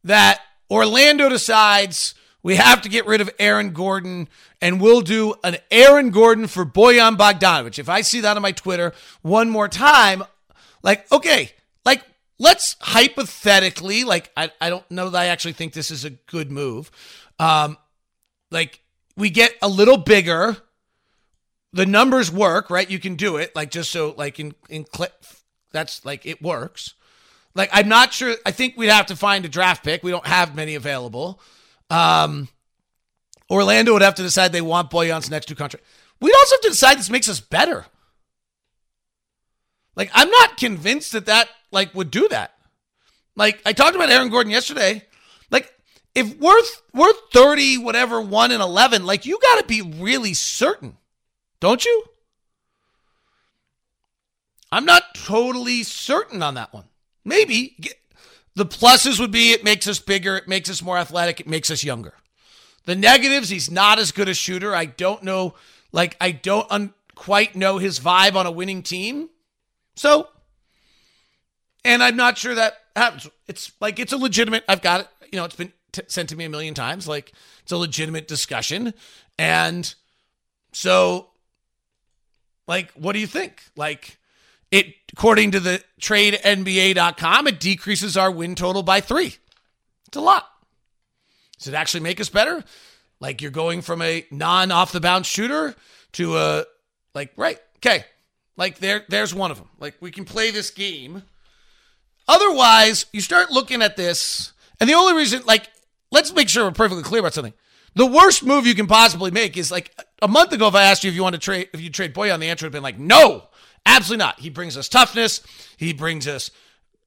that 0.05 0.41
Orlando 0.71 1.29
decides 1.29 2.15
we 2.43 2.57
have 2.57 2.83
to 2.83 2.89
get 2.89 3.07
rid 3.07 3.21
of 3.21 3.31
Aaron 3.39 3.73
Gordon 3.73 4.29
and 4.61 4.81
we'll 4.81 5.01
do 5.01 5.35
an 5.43 5.57
Aaron 5.71 6.11
Gordon 6.11 6.47
for 6.47 6.65
Bojan 6.65 7.17
Bogdanovic. 7.17 7.79
If 7.79 7.89
I 7.89 8.03
see 8.03 8.21
that 8.21 8.37
on 8.37 8.43
my 8.43 8.53
Twitter 8.53 8.93
one 9.23 9.51
more 9.51 9.69
time, 9.69 10.23
like, 10.83 11.11
okay, 11.11 11.53
like, 11.85 12.03
let's 12.39 12.77
hypothetically, 12.81 14.05
like, 14.05 14.31
I, 14.37 14.51
I 14.61 14.71
don't 14.71 14.89
know 14.91 15.11
that 15.11 15.19
I 15.19 15.27
actually 15.27 15.55
think 15.55 15.73
this 15.73 15.91
is 15.91 16.05
a 16.05 16.11
good 16.11 16.53
move. 16.53 16.91
Um, 17.39 17.79
like, 18.51 18.81
we 19.17 19.31
get 19.31 19.55
a 19.63 19.69
little 19.69 19.97
bigger. 19.97 20.57
The 21.73 21.87
numbers 21.87 22.31
work, 22.31 22.71
right? 22.71 22.89
You 22.89 22.99
can 22.99 23.17
do 23.17 23.37
it, 23.39 23.57
like, 23.57 23.71
just 23.71 23.91
so, 23.91 24.15
like, 24.17 24.39
in, 24.39 24.55
in, 24.69 24.85
clip, 24.85 25.25
that's 25.73 26.05
like, 26.05 26.27
it 26.27 26.43
works. 26.43 26.95
Like, 27.55 27.71
I'm 27.73 27.89
not 27.89 28.13
sure. 28.13 28.35
I 28.45 28.51
think 28.51 28.77
we'd 28.77 28.89
have 28.89 29.07
to 29.07 29.17
find 29.17 29.45
a 29.45 29.49
draft 29.49 29.85
pick. 29.85 30.03
We 30.03 30.11
don't 30.11 30.27
have 30.27 30.55
many 30.57 30.75
available. 30.75 31.41
Um, 31.89 32.49
Orlando 33.51 33.93
would 33.93 34.03
have 34.03 34.17
to 34.17 34.23
decide 34.23 34.53
they 34.53 34.61
want 34.61 34.91
Bojan's 34.91 35.31
next 35.31 35.47
two 35.47 35.55
contract. 35.55 35.87
We'd 36.21 36.35
also 36.35 36.57
have 36.57 36.63
to 36.63 36.69
decide 36.71 36.99
this 36.99 37.11
makes 37.11 37.29
us 37.29 37.41
better. 37.41 37.87
Like, 39.95 40.11
I'm 40.15 40.31
not 40.31 40.57
convinced 40.57 41.13
that 41.13 41.27
that 41.27 41.49
like 41.71 41.95
would 41.95 42.11
do 42.11 42.27
that. 42.29 42.55
Like, 43.37 43.61
I 43.65 43.73
talked 43.73 43.95
about 43.95 44.11
Aaron 44.11 44.31
Gordon 44.31 44.51
yesterday. 44.51 45.05
Like, 45.51 45.73
if 46.15 46.37
we're 46.39 46.63
we're 46.93 47.13
30, 47.33 47.79
whatever, 47.79 48.21
one 48.21 48.51
and 48.51 48.63
11, 48.63 49.07
like 49.07 49.27
you 49.27 49.39
got 49.41 49.61
to 49.61 49.67
be 49.67 49.83
really 49.83 50.35
certain, 50.35 50.97
don't 51.61 51.85
you? 51.85 52.05
I'm 54.73 54.85
not 54.85 55.15
totally 55.15 55.85
certain 55.85 56.43
on 56.43 56.55
that 56.55 56.73
one. 56.73 56.85
Maybe. 57.25 57.77
The 58.55 58.67
pluses 58.67 59.19
would 59.19 59.33
be 59.33 59.51
it 59.53 59.65
makes 59.65 59.89
us 59.89 59.99
bigger, 59.99 60.37
it 60.37 60.47
makes 60.47 60.71
us 60.71 60.81
more 60.81 60.97
athletic, 60.97 61.41
it 61.41 61.49
makes 61.49 61.71
us 61.71 61.83
younger. 61.83 62.15
The 62.85 62.95
negatives, 62.95 63.49
he's 63.49 63.71
not 63.71 63.99
as 63.99 64.13
good 64.13 64.29
a 64.29 64.35
shooter. 64.35 64.75
I 64.75 64.85
don't 64.85 65.23
know, 65.23 65.55
like, 65.91 66.17
I 66.21 66.31
don't 66.31 66.71
un- 66.71 66.95
quite 67.15 67.57
know 67.57 67.79
his 67.79 67.99
vibe 67.99 68.37
on 68.37 68.47
a 68.47 68.51
winning 68.51 68.83
team. 68.83 69.31
So, 69.97 70.29
and 71.85 72.03
I'm 72.03 72.17
not 72.17 72.39
sure 72.39 72.55
that 72.55 72.75
happens. 72.95 73.29
It's 73.49 73.73
like, 73.81 73.99
it's 73.99 74.13
a 74.13 74.17
legitimate, 74.17 74.65
I've 74.69 74.83
got 74.83 75.01
it, 75.01 75.09
you 75.33 75.39
know, 75.39 75.45
it's 75.45 75.57
been 75.57 75.73
t- 75.93 76.03
sent 76.07 76.29
to 76.29 76.37
me 76.37 76.45
a 76.45 76.49
million 76.49 76.75
times. 76.75 77.09
Like, 77.09 77.33
it's 77.63 77.73
a 77.73 77.77
legitimate 77.77 78.29
discussion. 78.29 78.95
And 79.39 79.93
so, 80.73 81.31
like, 82.69 82.93
what 82.93 83.15
do 83.15 83.19
you 83.19 83.27
think? 83.27 83.63
Like, 83.77 84.19
it, 84.75 84.95
according 85.13 85.53
to 85.53 85.61
the 85.61 85.83
trade 86.01 86.35
tradenba.com, 86.35 87.47
it 87.47 87.61
decreases 87.61 88.17
our 88.17 88.31
win 88.31 88.57
total 88.57 88.83
by 88.83 89.01
three. 89.01 89.37
It's 90.09 90.17
a 90.17 90.21
lot. 90.21 90.49
Does 91.59 91.69
it 91.69 91.75
actually 91.75 92.01
make 92.01 92.21
us 92.21 92.29
better? 92.29 92.65
Like 93.21 93.41
you're 93.41 93.53
going 93.53 93.83
from 93.83 94.03
a 94.03 94.27
non 94.33 94.73
off 94.73 94.91
the 94.91 95.01
bounce 95.01 95.29
shooter 95.29 95.77
to 96.13 96.37
a 96.37 96.65
like 97.15 97.33
right. 97.37 97.59
Okay. 97.77 98.05
Like 98.57 98.79
there 98.79 99.05
there's 99.09 99.33
one 99.33 99.53
of 99.53 99.59
them. 99.59 99.69
Like 99.79 99.95
we 100.01 100.11
can 100.11 100.25
play 100.25 100.51
this 100.51 100.71
game. 100.71 101.23
Otherwise, 102.27 103.07
you 103.13 103.21
start 103.21 103.53
looking 103.53 103.81
at 103.81 103.97
this 103.97 104.53
and 104.81 104.91
the 104.91 104.95
only 104.95 105.15
reason 105.15 105.43
like 105.47 105.71
let's 106.11 106.33
make 106.33 106.49
sure 106.49 106.65
we're 106.65 106.73
perfectly 106.73 107.05
clear 107.05 107.21
about 107.21 107.35
something. 107.35 107.55
The 107.95 108.07
worst 108.07 108.43
move 108.43 108.67
you 108.67 108.75
can 108.75 108.89
possibly 108.89 109.31
make 109.31 109.57
is 109.57 109.71
like 109.71 109.97
a 110.21 110.27
month 110.27 110.53
ago 110.53 110.67
if 110.67 110.75
I 110.75 110.83
asked 110.83 111.05
you 111.05 111.11
if 111.11 111.15
you 111.15 111.23
want 111.23 111.35
to 111.35 111.41
trade 111.41 111.69
if 111.73 111.81
you 111.81 111.91
trade 111.91 112.19
on 112.19 112.41
the 112.41 112.49
answer 112.49 112.67
would 112.67 112.69
have 112.69 112.73
been 112.73 112.83
like 112.83 112.99
no. 112.99 113.45
Absolutely 113.87 114.25
not. 114.25 114.41
He 114.41 114.51
brings 114.51 114.77
us 114.77 114.89
toughness. 114.89 115.41
He 115.77 115.93
brings 115.93 116.27
us, 116.27 116.51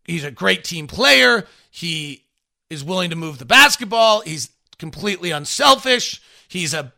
he's 0.06 0.24
a 0.24 0.32
great 0.32 0.64
team 0.64 0.88
player. 0.88 1.46
He 1.72 2.24
is 2.70 2.84
willing 2.84 3.10
to 3.10 3.16
move 3.16 3.40
the 3.40 3.46
basketball. 3.46 4.22
He's 4.22 4.50
completely 4.78 5.32
unselfish. 5.32 6.22
He's 6.48 6.74
a 6.74 6.94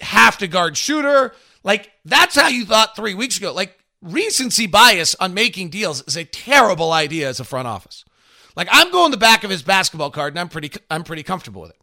have 0.00 0.38
to 0.38 0.46
guard 0.48 0.76
shooter. 0.76 1.34
Like, 1.62 1.90
that's 2.04 2.34
how 2.34 2.48
you 2.48 2.64
thought 2.64 2.96
three 2.96 3.14
weeks 3.14 3.38
ago. 3.38 3.52
Like, 3.52 3.78
recency 4.02 4.66
bias 4.66 5.14
on 5.16 5.34
making 5.34 5.70
deals 5.70 6.02
is 6.06 6.16
a 6.16 6.24
terrible 6.24 6.92
idea 6.92 7.28
as 7.28 7.40
a 7.40 7.44
front 7.44 7.68
office. 7.68 8.04
Like, 8.56 8.68
I'm 8.70 8.90
going 8.92 9.10
the 9.10 9.16
back 9.16 9.44
of 9.44 9.50
his 9.50 9.62
basketball 9.62 10.10
card, 10.10 10.32
and 10.32 10.40
I'm 10.40 10.48
pretty, 10.48 10.70
I'm 10.90 11.04
pretty 11.04 11.22
comfortable 11.22 11.62
with 11.62 11.70
it. 11.70 11.76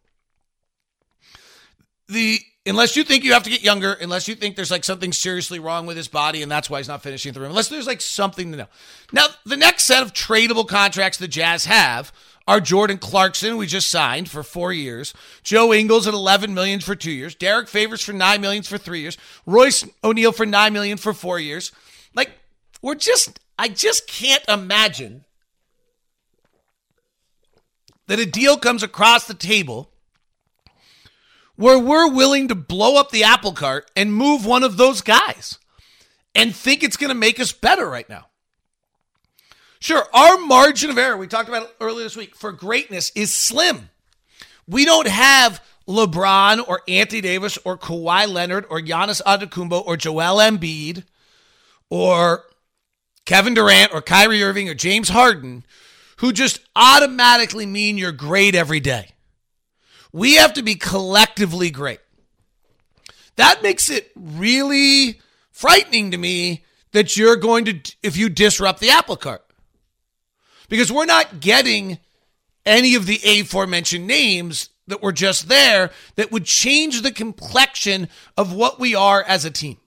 The 2.08 2.38
unless 2.64 2.96
you 2.96 3.04
think 3.04 3.24
you 3.24 3.32
have 3.32 3.42
to 3.42 3.50
get 3.50 3.62
younger, 3.62 3.92
unless 3.92 4.28
you 4.28 4.34
think 4.34 4.56
there's 4.56 4.70
like 4.70 4.84
something 4.84 5.12
seriously 5.12 5.58
wrong 5.58 5.86
with 5.86 5.96
his 5.96 6.08
body 6.08 6.42
and 6.42 6.50
that's 6.50 6.70
why 6.70 6.78
he's 6.78 6.88
not 6.88 7.02
finishing 7.02 7.32
the 7.32 7.40
room, 7.40 7.50
unless 7.50 7.68
there's 7.68 7.86
like 7.86 8.00
something 8.00 8.52
to 8.52 8.58
know. 8.58 8.66
Now, 9.12 9.26
the 9.44 9.56
next 9.56 9.84
set 9.84 10.02
of 10.02 10.12
tradable 10.12 10.66
contracts 10.66 11.18
the 11.18 11.28
Jazz 11.28 11.64
have 11.64 12.12
are 12.46 12.60
Jordan 12.60 12.98
Clarkson, 12.98 13.56
we 13.56 13.66
just 13.66 13.88
signed 13.88 14.28
for 14.28 14.42
four 14.42 14.72
years, 14.72 15.14
Joe 15.42 15.72
Ingles 15.72 16.06
at 16.06 16.14
11 16.14 16.54
million 16.54 16.80
for 16.80 16.96
two 16.96 17.12
years, 17.12 17.34
Derrick 17.34 17.68
Favors 17.68 18.02
for 18.02 18.12
nine 18.12 18.40
million 18.40 18.62
for 18.62 18.78
three 18.78 19.00
years, 19.00 19.16
Royce 19.46 19.84
O'Neal 20.02 20.32
for 20.32 20.46
nine 20.46 20.72
million 20.72 20.98
for 20.98 21.12
four 21.12 21.38
years. 21.38 21.70
Like, 22.14 22.30
we're 22.80 22.96
just, 22.96 23.38
I 23.58 23.68
just 23.68 24.08
can't 24.08 24.44
imagine 24.48 25.24
that 28.08 28.18
a 28.18 28.26
deal 28.26 28.56
comes 28.56 28.82
across 28.82 29.26
the 29.26 29.34
table 29.34 29.91
where 31.56 31.78
we're 31.78 32.10
willing 32.10 32.48
to 32.48 32.54
blow 32.54 32.96
up 32.96 33.10
the 33.10 33.24
apple 33.24 33.52
cart 33.52 33.90
and 33.94 34.14
move 34.14 34.46
one 34.46 34.62
of 34.62 34.76
those 34.76 35.00
guys 35.00 35.58
and 36.34 36.54
think 36.54 36.82
it's 36.82 36.96
going 36.96 37.08
to 37.08 37.14
make 37.14 37.38
us 37.38 37.52
better 37.52 37.88
right 37.88 38.08
now. 38.08 38.26
Sure, 39.80 40.04
our 40.14 40.38
margin 40.38 40.90
of 40.90 40.98
error, 40.98 41.16
we 41.16 41.26
talked 41.26 41.48
about 41.48 41.74
earlier 41.80 42.04
this 42.04 42.16
week, 42.16 42.36
for 42.36 42.52
greatness 42.52 43.10
is 43.14 43.32
slim. 43.32 43.90
We 44.68 44.84
don't 44.84 45.08
have 45.08 45.60
LeBron 45.88 46.66
or 46.68 46.82
Anthony 46.86 47.20
Davis 47.20 47.58
or 47.64 47.76
Kawhi 47.76 48.28
Leonard 48.28 48.64
or 48.70 48.80
Giannis 48.80 49.20
Antetokounmpo 49.22 49.84
or 49.84 49.96
Joel 49.96 50.38
Embiid 50.38 51.04
or 51.90 52.44
Kevin 53.26 53.54
Durant 53.54 53.92
or 53.92 54.00
Kyrie 54.00 54.42
Irving 54.42 54.68
or 54.68 54.74
James 54.74 55.08
Harden 55.08 55.64
who 56.18 56.32
just 56.32 56.60
automatically 56.76 57.66
mean 57.66 57.98
you're 57.98 58.12
great 58.12 58.54
every 58.54 58.78
day. 58.78 59.08
We 60.12 60.34
have 60.36 60.54
to 60.54 60.62
be 60.62 60.74
collectively 60.74 61.70
great. 61.70 62.00
That 63.36 63.62
makes 63.62 63.88
it 63.88 64.10
really 64.14 65.20
frightening 65.50 66.10
to 66.10 66.18
me 66.18 66.64
that 66.92 67.16
you're 67.16 67.36
going 67.36 67.64
to, 67.64 67.80
if 68.02 68.16
you 68.16 68.28
disrupt 68.28 68.80
the 68.80 68.90
apple 68.90 69.16
cart. 69.16 69.44
Because 70.68 70.92
we're 70.92 71.06
not 71.06 71.40
getting 71.40 71.98
any 72.64 72.94
of 72.94 73.06
the 73.06 73.20
aforementioned 73.24 74.06
names 74.06 74.68
that 74.86 75.02
were 75.02 75.12
just 75.12 75.48
there 75.48 75.90
that 76.16 76.30
would 76.30 76.44
change 76.44 77.02
the 77.02 77.12
complexion 77.12 78.08
of 78.36 78.52
what 78.52 78.78
we 78.78 78.94
are 78.94 79.22
as 79.22 79.44
a 79.44 79.50
team. 79.50 79.78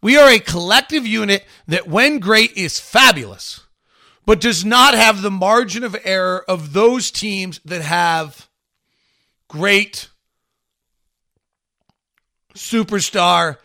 We 0.00 0.16
are 0.16 0.28
a 0.28 0.38
collective 0.38 1.06
unit 1.06 1.44
that, 1.66 1.88
when 1.88 2.18
great, 2.18 2.52
is 2.56 2.78
fabulous, 2.78 3.60
but 4.26 4.40
does 4.40 4.64
not 4.64 4.94
have 4.94 5.22
the 5.22 5.30
margin 5.30 5.82
of 5.82 5.96
error 6.04 6.44
of 6.48 6.72
those 6.72 7.10
teams 7.10 7.60
that 7.64 7.82
have 7.82 8.48
great 9.54 10.08
superstar. 12.56 13.58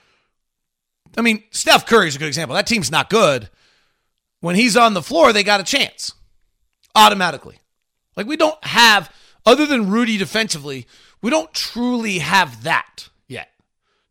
I 1.17 1.21
mean, 1.21 1.43
Steph 1.49 1.87
Curry's 1.87 2.15
a 2.15 2.19
good 2.19 2.27
example. 2.27 2.55
That 2.55 2.67
team's 2.67 2.91
not 2.91 3.09
good. 3.09 3.49
When 4.39 4.55
he's 4.55 4.77
on 4.77 4.93
the 4.93 5.01
floor, 5.01 5.33
they 5.33 5.43
got 5.43 5.59
a 5.59 5.63
chance 5.63 6.13
automatically. 6.93 7.57
Like, 8.15 8.27
we 8.27 8.37
don't 8.37 8.63
have, 8.63 9.11
other 9.47 9.65
than 9.65 9.89
Rudy 9.89 10.19
defensively, 10.19 10.85
we 11.23 11.31
don't 11.31 11.51
truly 11.55 12.19
have 12.19 12.63
that 12.63 13.09
yet. 13.27 13.49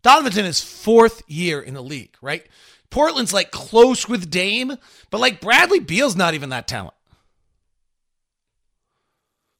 Donovan 0.02 0.46
is 0.46 0.60
fourth 0.60 1.22
year 1.28 1.60
in 1.60 1.74
the 1.74 1.82
league, 1.82 2.16
right? 2.20 2.44
Portland's 2.90 3.32
like 3.32 3.52
close 3.52 4.08
with 4.08 4.30
Dame, 4.30 4.76
but 5.10 5.20
like 5.20 5.40
Bradley 5.40 5.78
Beal's 5.78 6.16
not 6.16 6.34
even 6.34 6.48
that 6.48 6.66
talent. 6.66 6.94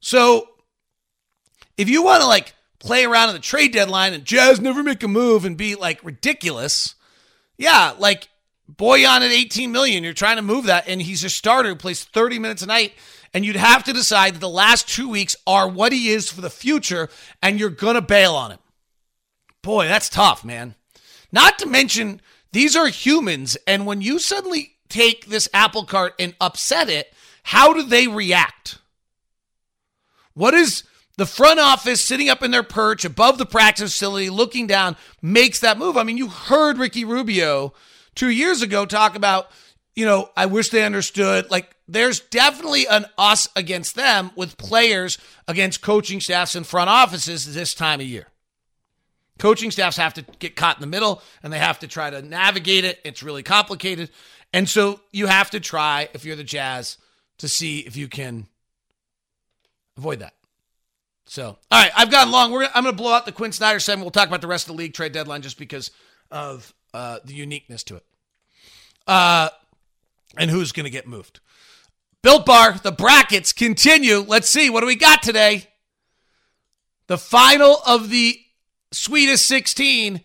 So 0.00 0.48
if 1.78 1.88
you 1.88 2.02
want 2.02 2.20
to 2.20 2.28
like 2.28 2.54
play 2.80 3.04
around 3.04 3.30
in 3.30 3.34
the 3.36 3.40
trade 3.40 3.72
deadline 3.72 4.12
and 4.12 4.24
Jazz 4.24 4.60
never 4.60 4.82
make 4.82 5.02
a 5.02 5.08
move 5.08 5.44
and 5.44 5.56
be 5.56 5.76
like 5.76 6.04
ridiculous, 6.04 6.96
yeah, 7.56 7.94
like 7.98 8.28
Bojan 8.70 9.22
at 9.22 9.30
18 9.30 9.72
million, 9.72 10.04
you're 10.04 10.12
trying 10.12 10.36
to 10.36 10.42
move 10.42 10.66
that, 10.66 10.86
and 10.88 11.00
he's 11.00 11.24
a 11.24 11.30
starter 11.30 11.70
who 11.70 11.76
plays 11.76 12.04
30 12.04 12.38
minutes 12.38 12.62
a 12.62 12.66
night. 12.66 12.92
And 13.34 13.44
you'd 13.44 13.56
have 13.56 13.84
to 13.84 13.92
decide 13.92 14.34
that 14.34 14.40
the 14.40 14.48
last 14.48 14.88
two 14.88 15.08
weeks 15.08 15.36
are 15.46 15.68
what 15.68 15.92
he 15.92 16.08
is 16.08 16.30
for 16.30 16.40
the 16.40 16.50
future, 16.50 17.08
and 17.42 17.60
you're 17.60 17.68
gonna 17.68 18.00
bail 18.00 18.34
on 18.34 18.52
him. 18.52 18.58
Boy, 19.62 19.86
that's 19.86 20.08
tough, 20.08 20.44
man. 20.44 20.74
Not 21.30 21.58
to 21.58 21.66
mention, 21.66 22.22
these 22.52 22.74
are 22.74 22.88
humans, 22.88 23.58
and 23.66 23.84
when 23.84 24.00
you 24.00 24.18
suddenly 24.18 24.76
take 24.88 25.26
this 25.26 25.46
apple 25.52 25.84
cart 25.84 26.14
and 26.18 26.34
upset 26.40 26.88
it, 26.88 27.12
how 27.42 27.74
do 27.74 27.82
they 27.82 28.08
react? 28.08 28.78
What 30.32 30.54
is 30.54 30.84
the 31.18 31.26
front 31.26 31.58
office 31.58 32.00
sitting 32.00 32.28
up 32.28 32.44
in 32.44 32.52
their 32.52 32.62
perch 32.62 33.04
above 33.04 33.38
the 33.38 33.44
practice 33.44 33.90
facility 33.90 34.30
looking 34.30 34.68
down 34.68 34.96
makes 35.20 35.58
that 35.60 35.76
move. 35.76 35.96
I 35.96 36.04
mean, 36.04 36.16
you 36.16 36.28
heard 36.28 36.78
Ricky 36.78 37.04
Rubio 37.04 37.74
two 38.14 38.30
years 38.30 38.62
ago 38.62 38.86
talk 38.86 39.16
about, 39.16 39.50
you 39.96 40.06
know, 40.06 40.30
I 40.36 40.46
wish 40.46 40.68
they 40.68 40.84
understood. 40.84 41.50
Like, 41.50 41.74
there's 41.88 42.20
definitely 42.20 42.86
an 42.86 43.06
us 43.18 43.48
against 43.56 43.96
them 43.96 44.30
with 44.36 44.56
players 44.56 45.18
against 45.48 45.82
coaching 45.82 46.20
staffs 46.20 46.54
and 46.54 46.64
front 46.64 46.88
offices 46.88 47.52
this 47.52 47.74
time 47.74 47.98
of 47.98 48.06
year. 48.06 48.28
Coaching 49.40 49.72
staffs 49.72 49.96
have 49.96 50.14
to 50.14 50.24
get 50.38 50.54
caught 50.54 50.76
in 50.76 50.80
the 50.80 50.86
middle 50.86 51.20
and 51.42 51.52
they 51.52 51.58
have 51.58 51.80
to 51.80 51.88
try 51.88 52.10
to 52.10 52.22
navigate 52.22 52.84
it. 52.84 53.00
It's 53.04 53.24
really 53.24 53.42
complicated. 53.42 54.10
And 54.52 54.68
so 54.68 55.00
you 55.10 55.26
have 55.26 55.50
to 55.50 55.58
try, 55.58 56.10
if 56.14 56.24
you're 56.24 56.36
the 56.36 56.44
Jazz, 56.44 56.96
to 57.38 57.48
see 57.48 57.80
if 57.80 57.96
you 57.96 58.06
can 58.06 58.46
avoid 59.96 60.20
that. 60.20 60.34
So, 61.28 61.58
all 61.70 61.82
right, 61.82 61.90
I've 61.94 62.10
gone 62.10 62.30
long. 62.30 62.54
I'm 62.54 62.84
going 62.84 62.84
to 62.86 62.92
blow 62.92 63.12
out 63.12 63.26
the 63.26 63.32
Quin 63.32 63.52
Snyder 63.52 63.80
segment. 63.80 64.06
We'll 64.06 64.10
talk 64.12 64.28
about 64.28 64.40
the 64.40 64.46
rest 64.46 64.64
of 64.64 64.74
the 64.74 64.78
league 64.78 64.94
trade 64.94 65.12
deadline 65.12 65.42
just 65.42 65.58
because 65.58 65.90
of 66.30 66.72
uh, 66.94 67.18
the 67.22 67.34
uniqueness 67.34 67.82
to 67.84 67.96
it. 67.96 68.04
Uh, 69.06 69.50
and 70.38 70.50
who's 70.50 70.72
going 70.72 70.84
to 70.84 70.90
get 70.90 71.06
moved. 71.06 71.40
Built 72.22 72.46
Bar, 72.46 72.78
the 72.82 72.92
brackets 72.92 73.52
continue. 73.52 74.24
Let's 74.26 74.48
see. 74.48 74.70
What 74.70 74.80
do 74.80 74.86
we 74.86 74.96
got 74.96 75.22
today? 75.22 75.68
The 77.08 77.18
final 77.18 77.76
of 77.86 78.08
the 78.08 78.40
sweetest 78.90 79.44
16 79.46 80.22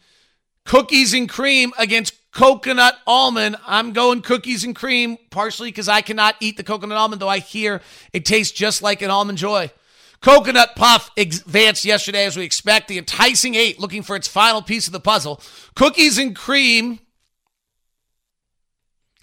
cookies 0.64 1.14
and 1.14 1.28
cream 1.28 1.74
against 1.78 2.14
coconut 2.32 2.98
almond. 3.06 3.58
I'm 3.68 3.92
going 3.92 4.22
cookies 4.22 4.64
and 4.64 4.74
cream, 4.74 5.18
partially 5.32 5.68
because 5.68 5.90
I 5.90 6.00
cannot 6.00 6.36
eat 6.40 6.56
the 6.56 6.64
coconut 6.64 6.98
almond, 6.98 7.22
though 7.22 7.28
I 7.28 7.40
hear 7.40 7.82
it 8.14 8.24
tastes 8.24 8.58
just 8.58 8.82
like 8.82 9.02
an 9.02 9.10
almond 9.10 9.38
joy. 9.38 9.70
Coconut 10.24 10.78
Puff 10.78 11.12
advanced 11.18 11.84
yesterday 11.84 12.26
as 12.26 12.38
we 12.38 12.46
expect. 12.46 12.88
The 12.88 12.98
enticing 12.98 13.56
eight 13.56 13.78
looking 13.78 14.04
for 14.04 14.16
its 14.16 14.28
final 14.28 14.62
piece 14.62 14.88
of 14.88 14.94
the 14.94 15.02
puzzle. 15.02 15.42
Cookies 15.76 16.18
and 16.18 16.34
cream. 16.34 17.00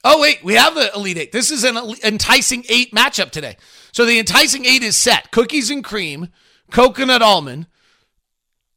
Oh, 0.04 0.20
wait, 0.20 0.44
we 0.44 0.54
have 0.54 0.74
the 0.74 0.92
Elite 0.94 1.16
Eight. 1.16 1.32
This 1.32 1.50
is 1.50 1.64
an 1.64 1.78
enticing 2.04 2.64
eight 2.68 2.92
matchup 2.92 3.30
today. 3.30 3.56
So 3.92 4.04
the 4.04 4.18
enticing 4.18 4.66
eight 4.66 4.82
is 4.82 4.96
set 4.96 5.30
cookies 5.30 5.70
and 5.70 5.82
cream, 5.82 6.28
coconut 6.70 7.22
almond, 7.22 7.66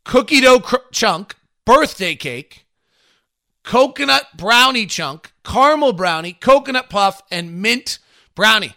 cookie 0.06 0.40
dough 0.40 0.62
cr- 0.62 0.78
chunk, 0.92 1.36
birthday 1.66 2.16
cake, 2.16 2.66
coconut 3.64 4.38
brownie 4.38 4.86
chunk, 4.86 5.34
caramel 5.44 5.92
brownie, 5.92 6.34
coconut 6.34 6.90
puff, 6.90 7.22
and 7.30 7.62
mint 7.62 8.00
brownie. 8.34 8.76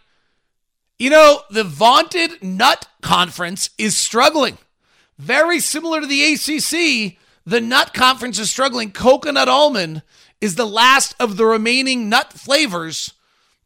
You 0.99 1.11
know, 1.11 1.43
the 1.51 1.65
vaunted 1.65 2.43
nut 2.43 2.89
conference 3.07 3.71
is 3.79 3.97
struggling. 3.97 4.59
Very 5.17 5.61
similar 5.61 6.01
to 6.01 6.07
the 6.09 6.35
ACC, 6.35 7.17
the 7.47 7.61
nut 7.61 7.95
conference 7.95 8.41
is 8.41 8.51
struggling. 8.51 8.91
Coconut 8.91 9.49
almond 9.49 10.03
is 10.41 10.57
the 10.57 10.67
last 10.67 11.15
of 11.21 11.37
the 11.37 11.47
remaining 11.47 12.09
nut 12.09 12.33
flavors 12.33 13.15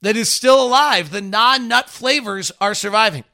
that 0.02 0.14
is 0.14 0.30
still 0.30 0.62
alive. 0.62 1.10
The 1.10 1.22
non 1.22 1.68
nut 1.68 1.88
flavors 1.88 2.52
are 2.60 2.74
surviving. 2.74 3.24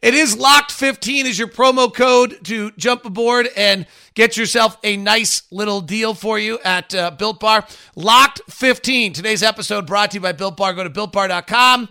It 0.00 0.14
is 0.14 0.36
locked 0.36 0.70
15 0.70 1.26
as 1.26 1.36
your 1.36 1.48
promo 1.48 1.92
code 1.92 2.44
to 2.44 2.70
jump 2.72 3.04
aboard 3.04 3.48
and 3.56 3.86
get 4.14 4.36
yourself 4.36 4.78
a 4.84 4.96
nice 4.96 5.42
little 5.50 5.80
deal 5.80 6.14
for 6.14 6.38
you 6.38 6.60
at 6.64 6.94
uh, 6.94 7.10
Built 7.10 7.40
Bar. 7.40 7.66
Locked 7.96 8.40
15. 8.48 9.14
Today's 9.14 9.42
episode 9.42 9.86
brought 9.86 10.12
to 10.12 10.18
you 10.18 10.20
by 10.20 10.32
Built 10.32 10.56
Bar. 10.56 10.74
Go 10.74 10.84
to 10.84 10.90
builtbar.com 10.90 11.88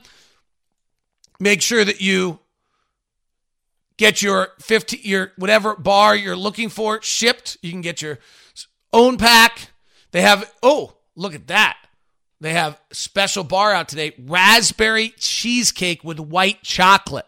make 1.40 1.62
sure 1.62 1.84
that 1.84 2.02
you 2.02 2.40
get 3.98 4.22
your 4.22 4.50
50 4.60 4.98
your 5.04 5.32
whatever 5.38 5.76
bar 5.76 6.16
you're 6.16 6.36
looking 6.36 6.70
for 6.70 7.02
shipped. 7.02 7.58
You 7.62 7.72
can 7.72 7.82
get 7.82 8.02
your 8.02 8.20
own 8.94 9.18
pack. 9.18 9.70
They 10.12 10.22
have 10.22 10.52
oh 10.62 10.96
look 11.16 11.36
at 11.36 11.48
that. 11.48 11.78
They 12.42 12.54
have 12.54 12.80
special 12.92 13.44
bar 13.44 13.74
out 13.74 13.88
today. 13.88 14.14
Raspberry 14.20 15.14
cheesecake 15.18 16.04
with 16.04 16.20
white 16.20 16.62
chocolate. 16.64 17.26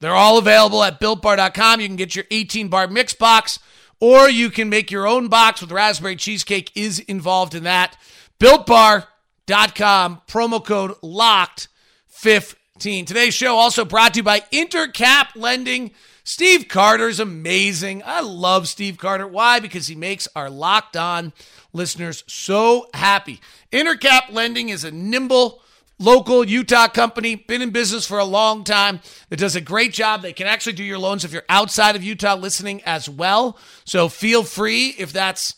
They're 0.00 0.14
all 0.14 0.36
available 0.36 0.82
at 0.82 1.00
builtbar.com 1.00 1.80
you 1.80 1.86
can 1.86 1.96
get 1.96 2.14
your 2.14 2.26
18 2.30 2.68
bar 2.68 2.88
mix 2.88 3.14
box 3.14 3.58
or 4.00 4.28
you 4.28 4.50
can 4.50 4.68
make 4.68 4.90
your 4.90 5.06
own 5.06 5.28
box 5.28 5.62
with 5.62 5.72
raspberry 5.72 6.16
cheesecake 6.16 6.70
is 6.74 6.98
involved 6.98 7.54
in 7.54 7.62
that. 7.62 7.96
BuiltBar.com, 8.38 10.22
promo 10.28 10.64
code 10.64 10.90
LOCKED15. 11.02 12.56
Today's 12.80 13.34
show 13.34 13.54
also 13.54 13.84
brought 13.84 14.14
to 14.14 14.18
you 14.18 14.24
by 14.24 14.40
Intercap 14.52 15.36
Lending. 15.36 15.92
Steve 16.24 16.66
Carter's 16.66 17.20
amazing. 17.20 18.02
I 18.04 18.20
love 18.20 18.66
Steve 18.66 18.98
Carter. 18.98 19.28
Why? 19.28 19.60
Because 19.60 19.86
he 19.86 19.94
makes 19.94 20.26
our 20.34 20.50
locked 20.50 20.96
on 20.96 21.32
listeners 21.72 22.24
so 22.26 22.88
happy. 22.92 23.40
Intercap 23.70 24.32
Lending 24.32 24.70
is 24.70 24.82
a 24.82 24.90
nimble, 24.90 25.62
local 26.00 26.44
Utah 26.44 26.88
company, 26.88 27.36
been 27.36 27.62
in 27.62 27.70
business 27.70 28.08
for 28.08 28.18
a 28.18 28.24
long 28.24 28.64
time, 28.64 28.98
that 29.28 29.38
does 29.38 29.54
a 29.54 29.60
great 29.60 29.92
job. 29.92 30.22
They 30.22 30.32
can 30.32 30.48
actually 30.48 30.72
do 30.72 30.82
your 30.82 30.98
loans 30.98 31.24
if 31.24 31.32
you're 31.32 31.44
outside 31.48 31.94
of 31.94 32.02
Utah 32.02 32.34
listening 32.34 32.82
as 32.84 33.08
well. 33.08 33.56
So 33.84 34.08
feel 34.08 34.42
free 34.42 34.96
if 34.98 35.12
that's 35.12 35.54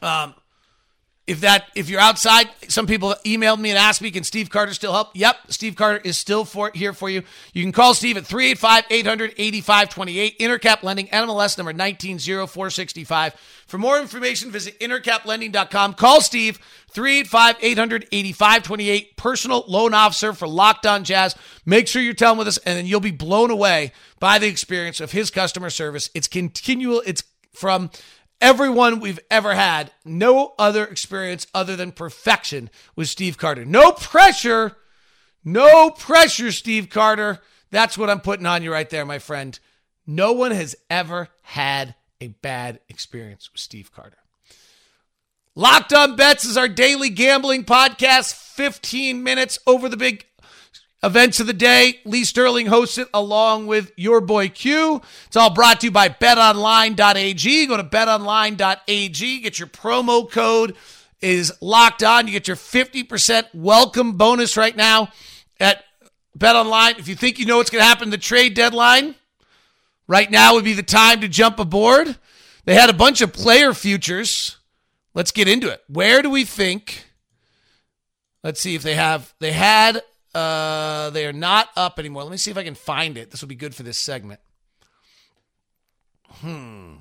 um, 0.00 0.36
if 1.28 1.40
that 1.40 1.66
if 1.74 1.90
you're 1.90 2.00
outside, 2.00 2.48
some 2.68 2.86
people 2.86 3.14
emailed 3.24 3.60
me 3.60 3.68
and 3.68 3.78
asked 3.78 4.00
me, 4.00 4.10
can 4.10 4.24
Steve 4.24 4.48
Carter 4.48 4.72
still 4.72 4.92
help? 4.92 5.10
Yep, 5.14 5.36
Steve 5.48 5.76
Carter 5.76 6.00
is 6.02 6.16
still 6.16 6.46
for 6.46 6.70
here 6.74 6.94
for 6.94 7.10
you. 7.10 7.22
You 7.52 7.62
can 7.62 7.72
call 7.72 7.92
Steve 7.92 8.16
at 8.16 8.24
385-800-8528, 8.24 10.38
Intercap 10.38 10.82
Lending, 10.82 11.08
NMLS 11.08 11.58
number 11.58 11.74
190465. 11.74 13.34
For 13.66 13.76
more 13.76 14.00
information, 14.00 14.50
visit 14.50 14.80
intercaplending.com. 14.80 15.92
Call 15.94 16.22
Steve 16.22 16.58
385-800-8528, 16.94 19.16
personal 19.16 19.64
loan 19.68 19.92
officer 19.92 20.32
for 20.32 20.48
Locked 20.48 20.86
On 20.86 21.04
Jazz. 21.04 21.36
Make 21.66 21.88
sure 21.88 22.00
you're 22.00 22.14
telling 22.14 22.38
with 22.38 22.48
us, 22.48 22.56
and 22.58 22.78
then 22.78 22.86
you'll 22.86 23.00
be 23.00 23.10
blown 23.10 23.50
away 23.50 23.92
by 24.18 24.38
the 24.38 24.46
experience 24.46 24.98
of 24.98 25.12
his 25.12 25.30
customer 25.30 25.68
service. 25.68 26.08
It's 26.14 26.26
continual, 26.26 27.02
it's 27.04 27.22
from 27.52 27.90
everyone 28.40 29.00
we've 29.00 29.20
ever 29.30 29.54
had. 29.54 29.92
No 30.04 30.54
other 30.58 30.84
experience 30.84 31.46
other 31.54 31.76
than 31.76 31.92
perfection 31.92 32.70
with 32.96 33.08
Steve 33.08 33.38
Carter. 33.38 33.64
No 33.64 33.92
pressure. 33.92 34.76
No 35.44 35.90
pressure, 35.90 36.52
Steve 36.52 36.90
Carter. 36.90 37.40
That's 37.70 37.96
what 37.96 38.10
I'm 38.10 38.20
putting 38.20 38.46
on 38.46 38.62
you 38.62 38.72
right 38.72 38.88
there, 38.88 39.04
my 39.04 39.18
friend. 39.18 39.58
No 40.06 40.32
one 40.32 40.50
has 40.50 40.74
ever 40.90 41.28
had 41.42 41.94
a 42.20 42.28
bad 42.28 42.80
experience 42.88 43.50
with 43.52 43.60
Steve 43.60 43.92
Carter. 43.92 44.18
Locked 45.54 45.92
on 45.92 46.16
Bets 46.16 46.44
is 46.44 46.56
our 46.56 46.68
daily 46.68 47.10
gambling 47.10 47.64
podcast, 47.64 48.32
15 48.32 49.22
minutes 49.22 49.58
over 49.66 49.88
the 49.88 49.96
big 49.96 50.24
Events 51.02 51.38
of 51.38 51.46
the 51.46 51.52
day, 51.52 52.00
Lee 52.04 52.24
Sterling 52.24 52.66
hosts 52.66 52.98
it 52.98 53.08
along 53.14 53.68
with 53.68 53.92
your 53.96 54.20
boy 54.20 54.48
Q. 54.48 55.00
It's 55.26 55.36
all 55.36 55.54
brought 55.54 55.80
to 55.80 55.86
you 55.86 55.90
by 55.92 56.08
betonline.ag. 56.08 57.66
Go 57.66 57.76
to 57.76 57.84
betonline.ag, 57.84 59.40
get 59.40 59.58
your 59.58 59.68
promo 59.68 60.28
code 60.28 60.76
is 61.20 61.52
locked 61.60 62.02
on. 62.02 62.26
You 62.26 62.32
get 62.32 62.48
your 62.48 62.56
50% 62.56 63.46
welcome 63.54 64.12
bonus 64.12 64.56
right 64.56 64.76
now 64.76 65.08
at 65.58 65.84
betonline. 66.36 66.98
If 66.98 67.08
you 67.08 67.14
think 67.14 67.38
you 67.38 67.46
know 67.46 67.58
what's 67.58 67.70
going 67.70 67.82
to 67.82 67.88
happen 67.88 68.10
the 68.10 68.18
trade 68.18 68.54
deadline, 68.54 69.14
right 70.06 70.30
now 70.30 70.54
would 70.54 70.64
be 70.64 70.74
the 70.74 70.82
time 70.82 71.20
to 71.20 71.28
jump 71.28 71.58
aboard. 71.58 72.16
They 72.64 72.74
had 72.74 72.90
a 72.90 72.94
bunch 72.94 73.20
of 73.20 73.32
player 73.32 73.72
futures. 73.72 74.58
Let's 75.14 75.32
get 75.32 75.48
into 75.48 75.70
it. 75.70 75.82
Where 75.88 76.22
do 76.22 76.30
we 76.30 76.44
think? 76.44 77.06
Let's 78.44 78.60
see 78.60 78.74
if 78.74 78.82
they 78.82 78.94
have. 78.94 79.34
They 79.40 79.52
had 79.52 80.02
uh, 80.34 81.10
they 81.10 81.26
are 81.26 81.32
not 81.32 81.68
up 81.76 81.98
anymore. 81.98 82.22
Let 82.22 82.30
me 82.30 82.36
see 82.36 82.50
if 82.50 82.58
I 82.58 82.64
can 82.64 82.74
find 82.74 83.16
it. 83.16 83.30
This 83.30 83.40
will 83.40 83.48
be 83.48 83.54
good 83.54 83.74
for 83.74 83.82
this 83.82 83.98
segment. 83.98 84.40
Hmm. 86.28 86.96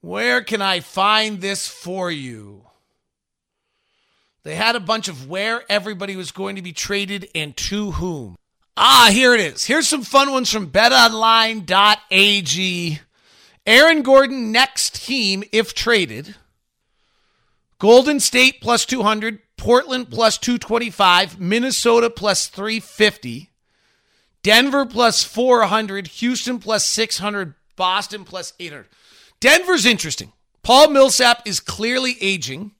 Where 0.00 0.42
can 0.42 0.62
I 0.62 0.80
find 0.80 1.40
this 1.40 1.66
for 1.68 2.10
you? 2.10 2.64
They 4.44 4.54
had 4.54 4.76
a 4.76 4.80
bunch 4.80 5.08
of 5.08 5.28
where 5.28 5.62
everybody 5.68 6.16
was 6.16 6.30
going 6.30 6.56
to 6.56 6.62
be 6.62 6.72
traded 6.72 7.28
and 7.34 7.56
to 7.56 7.90
whom. 7.92 8.36
Ah, 8.76 9.10
here 9.12 9.34
it 9.34 9.40
is. 9.40 9.64
Here's 9.64 9.88
some 9.88 10.02
fun 10.02 10.30
ones 10.30 10.52
from 10.52 10.70
betonline.ag. 10.70 11.66
Aaron 13.66 14.02
Gordon 14.02 14.52
next 14.52 15.04
team 15.04 15.42
if 15.52 15.74
traded. 15.74 16.36
Golden 17.78 18.20
State 18.20 18.60
plus 18.60 18.86
200, 18.86 19.40
Portland 19.58 20.10
plus 20.10 20.38
225, 20.38 21.38
Minnesota 21.38 22.08
plus 22.08 22.46
350, 22.46 23.50
Denver 24.42 24.86
plus 24.86 25.24
400, 25.24 26.06
Houston 26.06 26.58
plus 26.58 26.86
600, 26.86 27.54
Boston 27.76 28.24
plus 28.24 28.54
800. 28.58 28.86
Denver's 29.40 29.84
interesting. 29.84 30.32
Paul 30.62 30.90
Millsap 30.90 31.46
is 31.46 31.60
clearly 31.60 32.16
aging. 32.20 32.72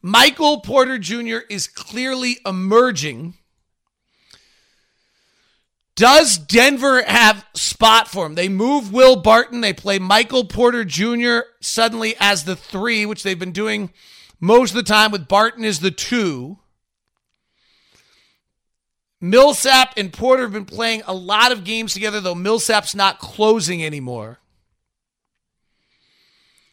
Michael 0.00 0.60
Porter 0.60 0.98
Jr. 0.98 1.38
is 1.48 1.66
clearly 1.66 2.38
emerging. 2.44 3.34
Does 5.94 6.38
Denver 6.38 7.02
have 7.02 7.46
spot 7.54 8.08
for 8.08 8.26
him? 8.26 8.34
They 8.34 8.48
move 8.48 8.92
Will 8.92 9.16
Barton. 9.16 9.60
They 9.60 9.72
play 9.72 9.98
Michael 9.98 10.44
Porter 10.44 10.84
Jr. 10.84 11.40
suddenly 11.60 12.14
as 12.18 12.44
the 12.44 12.56
three, 12.56 13.04
which 13.06 13.22
they've 13.22 13.38
been 13.38 13.52
doing 13.52 13.90
most 14.42 14.72
of 14.72 14.76
the 14.76 14.82
time 14.82 15.12
with 15.12 15.28
Barton 15.28 15.64
is 15.64 15.78
the 15.78 15.92
two. 15.92 16.58
Millsap 19.20 19.94
and 19.96 20.12
Porter 20.12 20.42
have 20.42 20.52
been 20.52 20.64
playing 20.64 21.02
a 21.06 21.14
lot 21.14 21.52
of 21.52 21.62
games 21.62 21.94
together, 21.94 22.20
though 22.20 22.34
Millsap's 22.34 22.92
not 22.92 23.20
closing 23.20 23.84
anymore. 23.84 24.40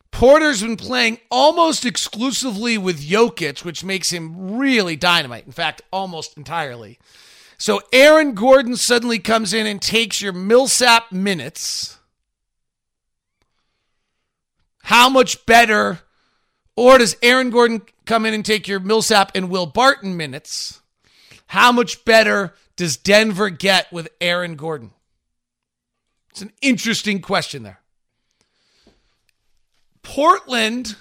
Porter's 0.09 0.63
been 0.63 0.77
playing 0.77 1.19
almost 1.29 1.85
exclusively 1.85 2.75
with 2.79 3.07
Jokic, 3.07 3.63
which 3.63 3.83
makes 3.83 4.09
him 4.09 4.57
really 4.57 4.95
dynamite. 4.95 5.45
In 5.45 5.51
fact, 5.51 5.83
almost 5.93 6.37
entirely. 6.37 6.97
So 7.59 7.81
Aaron 7.93 8.33
Gordon 8.33 8.77
suddenly 8.77 9.19
comes 9.19 9.53
in 9.53 9.67
and 9.67 9.79
takes 9.79 10.23
your 10.23 10.33
Millsap 10.33 11.11
minutes. 11.11 11.99
How 14.81 15.07
much 15.07 15.45
better 15.45 15.99
or 16.79 16.97
does 16.97 17.17
Aaron 17.21 17.49
Gordon 17.49 17.81
come 18.05 18.25
in 18.25 18.33
and 18.33 18.45
take 18.45 18.65
your 18.65 18.79
Millsap 18.79 19.33
and 19.35 19.49
Will 19.49 19.65
Barton 19.65 20.15
minutes? 20.15 20.79
How 21.47 21.73
much 21.73 22.05
better 22.05 22.53
does 22.77 22.95
Denver 22.95 23.49
get 23.49 23.91
with 23.91 24.07
Aaron 24.21 24.55
Gordon? 24.55 24.91
It's 26.29 26.41
an 26.41 26.53
interesting 26.61 27.19
question 27.19 27.63
there. 27.63 27.81
Portland 30.03 30.95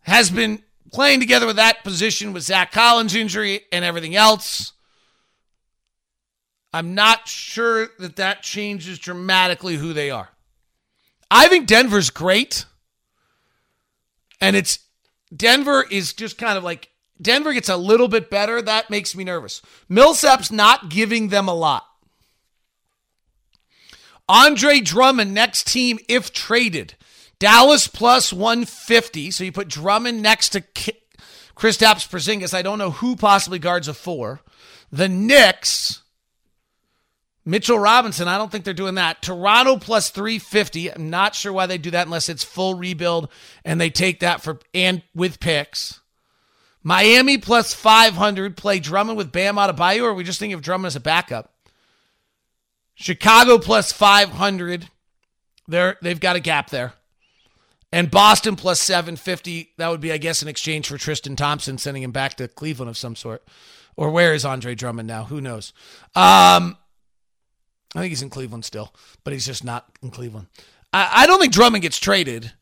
has 0.00 0.28
been 0.28 0.62
playing 0.92 1.20
together 1.20 1.46
with 1.46 1.56
that 1.56 1.82
position 1.82 2.34
with 2.34 2.42
Zach 2.42 2.70
Collins' 2.70 3.14
injury 3.14 3.62
and 3.72 3.82
everything 3.82 4.14
else. 4.14 4.74
I'm 6.70 6.94
not 6.94 7.28
sure 7.28 7.88
that 7.98 8.16
that 8.16 8.42
changes 8.42 8.98
dramatically 8.98 9.76
who 9.76 9.94
they 9.94 10.10
are. 10.10 10.28
I 11.30 11.48
think 11.48 11.66
Denver's 11.66 12.10
great. 12.10 12.66
And 14.40 14.56
it's 14.56 14.78
Denver 15.34 15.84
is 15.90 16.12
just 16.12 16.38
kind 16.38 16.58
of 16.58 16.64
like 16.64 16.90
Denver 17.20 17.52
gets 17.52 17.68
a 17.68 17.76
little 17.76 18.08
bit 18.08 18.30
better. 18.30 18.60
That 18.60 18.90
makes 18.90 19.14
me 19.14 19.24
nervous. 19.24 19.62
Millsap's 19.88 20.50
not 20.50 20.88
giving 20.88 21.28
them 21.28 21.48
a 21.48 21.54
lot. 21.54 21.84
Andre 24.28 24.80
Drummond, 24.80 25.34
next 25.34 25.66
team 25.66 25.98
if 26.08 26.32
traded. 26.32 26.94
Dallas 27.38 27.88
plus 27.88 28.32
150. 28.32 29.30
So 29.30 29.44
you 29.44 29.52
put 29.52 29.68
Drummond 29.68 30.22
next 30.22 30.50
to 30.50 30.62
Kristaps 31.56 32.08
Porzingis. 32.08 32.54
I 32.54 32.62
don't 32.62 32.78
know 32.78 32.90
who 32.90 33.16
possibly 33.16 33.58
guards 33.58 33.88
a 33.88 33.94
four. 33.94 34.40
The 34.90 35.08
Knicks 35.08 36.02
Mitchell 37.46 37.78
Robinson, 37.78 38.26
I 38.26 38.38
don't 38.38 38.50
think 38.50 38.64
they're 38.64 38.72
doing 38.72 38.94
that. 38.94 39.20
Toronto 39.20 39.76
plus 39.76 40.10
350. 40.10 40.92
I'm 40.92 41.10
not 41.10 41.34
sure 41.34 41.52
why 41.52 41.66
they 41.66 41.76
do 41.76 41.90
that 41.90 42.06
unless 42.06 42.28
it's 42.28 42.42
full 42.42 42.74
rebuild 42.74 43.28
and 43.64 43.80
they 43.80 43.90
take 43.90 44.20
that 44.20 44.42
for 44.42 44.60
and 44.72 45.02
with 45.14 45.40
picks. 45.40 46.00
Miami 46.82 47.38
plus 47.38 47.74
500. 47.74 48.56
Play 48.56 48.78
Drummond 48.78 49.16
with 49.16 49.32
Bam 49.32 49.58
out 49.58 49.74
Adebayo, 49.74 50.02
or 50.02 50.10
are 50.10 50.14
we 50.14 50.24
just 50.24 50.38
thinking 50.38 50.54
of 50.54 50.62
Drummond 50.62 50.86
as 50.86 50.96
a 50.96 51.00
backup? 51.00 51.52
Chicago 52.94 53.58
plus 53.58 53.92
500. 53.92 54.88
They're, 55.66 55.96
they've 56.02 56.20
got 56.20 56.36
a 56.36 56.40
gap 56.40 56.70
there. 56.70 56.92
And 57.90 58.10
Boston 58.10 58.56
plus 58.56 58.80
750. 58.80 59.72
That 59.78 59.88
would 59.88 60.00
be, 60.00 60.12
I 60.12 60.18
guess, 60.18 60.42
an 60.42 60.48
exchange 60.48 60.88
for 60.88 60.98
Tristan 60.98 61.36
Thompson, 61.36 61.78
sending 61.78 62.02
him 62.02 62.12
back 62.12 62.34
to 62.34 62.48
Cleveland 62.48 62.90
of 62.90 62.98
some 62.98 63.16
sort. 63.16 63.46
Or 63.96 64.10
where 64.10 64.34
is 64.34 64.44
Andre 64.44 64.74
Drummond 64.74 65.06
now? 65.06 65.24
Who 65.24 65.40
knows? 65.40 65.72
Um, 66.14 66.76
I 67.94 68.00
think 68.00 68.10
he's 68.10 68.22
in 68.22 68.30
Cleveland 68.30 68.64
still, 68.64 68.92
but 69.22 69.32
he's 69.32 69.46
just 69.46 69.64
not 69.64 69.86
in 70.02 70.10
Cleveland. 70.10 70.48
I, 70.92 71.10
I 71.22 71.26
don't 71.26 71.40
think 71.40 71.52
Drummond 71.52 71.82
gets 71.82 71.98
traded. 71.98 72.52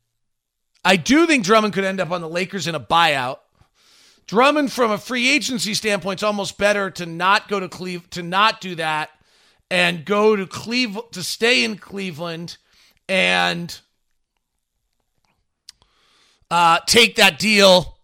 I 0.84 0.96
do 0.96 1.26
think 1.26 1.44
Drummond 1.44 1.74
could 1.74 1.84
end 1.84 2.00
up 2.00 2.10
on 2.10 2.20
the 2.20 2.28
Lakers 2.28 2.66
in 2.66 2.74
a 2.74 2.80
buyout. 2.80 3.38
Drummond, 4.26 4.72
from 4.72 4.90
a 4.90 4.98
free 4.98 5.30
agency 5.30 5.74
standpoint, 5.74 6.20
is 6.20 6.24
almost 6.24 6.58
better 6.58 6.90
to 6.90 7.06
not 7.06 7.48
go 7.48 7.60
to 7.60 7.68
Cleveland, 7.68 8.10
to 8.12 8.22
not 8.22 8.60
do 8.60 8.74
that, 8.76 9.10
and 9.70 10.04
go 10.04 10.36
to 10.36 10.46
Cleveland 10.46 11.08
to 11.12 11.22
stay 11.22 11.64
in 11.64 11.76
Cleveland 11.76 12.56
and 13.08 13.80
uh, 16.50 16.80
take 16.86 17.16
that 17.16 17.38
deal 17.38 17.98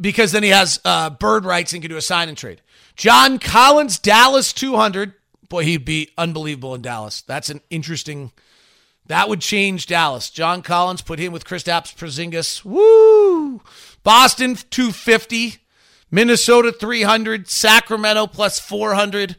because 0.00 0.32
then 0.32 0.42
he 0.42 0.50
has 0.50 0.80
uh, 0.84 1.10
bird 1.10 1.44
rights 1.44 1.72
and 1.72 1.82
can 1.82 1.90
do 1.90 1.96
a 1.96 2.02
sign 2.02 2.28
and 2.28 2.38
trade. 2.38 2.60
John 2.96 3.38
Collins, 3.38 3.98
Dallas 3.98 4.52
200. 4.52 5.14
Boy, 5.48 5.64
he'd 5.64 5.84
be 5.84 6.10
unbelievable 6.16 6.74
in 6.74 6.82
Dallas. 6.82 7.22
That's 7.22 7.50
an 7.50 7.60
interesting. 7.70 8.32
That 9.06 9.28
would 9.28 9.40
change 9.40 9.86
Dallas. 9.86 10.30
John 10.30 10.62
Collins 10.62 11.02
put 11.02 11.18
him 11.18 11.32
with 11.32 11.44
Kristaps 11.44 11.94
Porzingis. 11.94 12.64
Woo! 12.64 13.60
Boston 14.02 14.56
250. 14.56 15.56
Minnesota 16.10 16.72
300. 16.72 17.48
Sacramento 17.48 18.26
plus 18.26 18.58
400. 18.58 19.36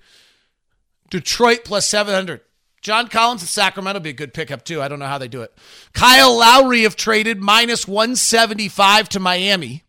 Detroit 1.10 1.64
plus 1.64 1.88
700. 1.88 2.42
John 2.86 3.08
Collins 3.08 3.42
in 3.42 3.48
Sacramento 3.48 3.98
would 3.98 4.04
be 4.04 4.12
a 4.12 4.14
good 4.14 4.32
pickup 4.32 4.64
too. 4.64 4.80
I 4.80 4.88
don't 4.88 5.00
know 5.00 5.08
how 5.08 5.18
they 5.18 5.28
do 5.28 5.42
it. 5.42 5.52
Kyle 5.94 6.38
Lowry 6.38 6.84
have 6.84 6.96
traded 6.96 7.42
minus 7.42 7.88
175 7.88 9.10
to 9.10 9.20
Miami, 9.20 9.82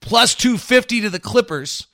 plus 0.00 0.34
250 0.34 1.02
to 1.02 1.10
the 1.10 1.20
Clippers, 1.20 1.87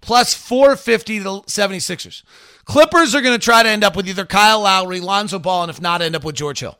plus 0.00 0.34
450 0.34 1.18
to 1.18 1.24
the 1.24 1.30
76ers. 1.42 2.22
Clippers 2.64 3.14
are 3.14 3.20
going 3.20 3.38
to 3.38 3.44
try 3.44 3.62
to 3.62 3.68
end 3.68 3.84
up 3.84 3.96
with 3.96 4.08
either 4.08 4.24
Kyle 4.24 4.60
Lowry, 4.60 5.00
Lonzo 5.00 5.38
Ball, 5.38 5.64
and 5.64 5.70
if 5.70 5.80
not, 5.80 6.02
end 6.02 6.16
up 6.16 6.24
with 6.24 6.36
George 6.36 6.60
Hill. 6.60 6.78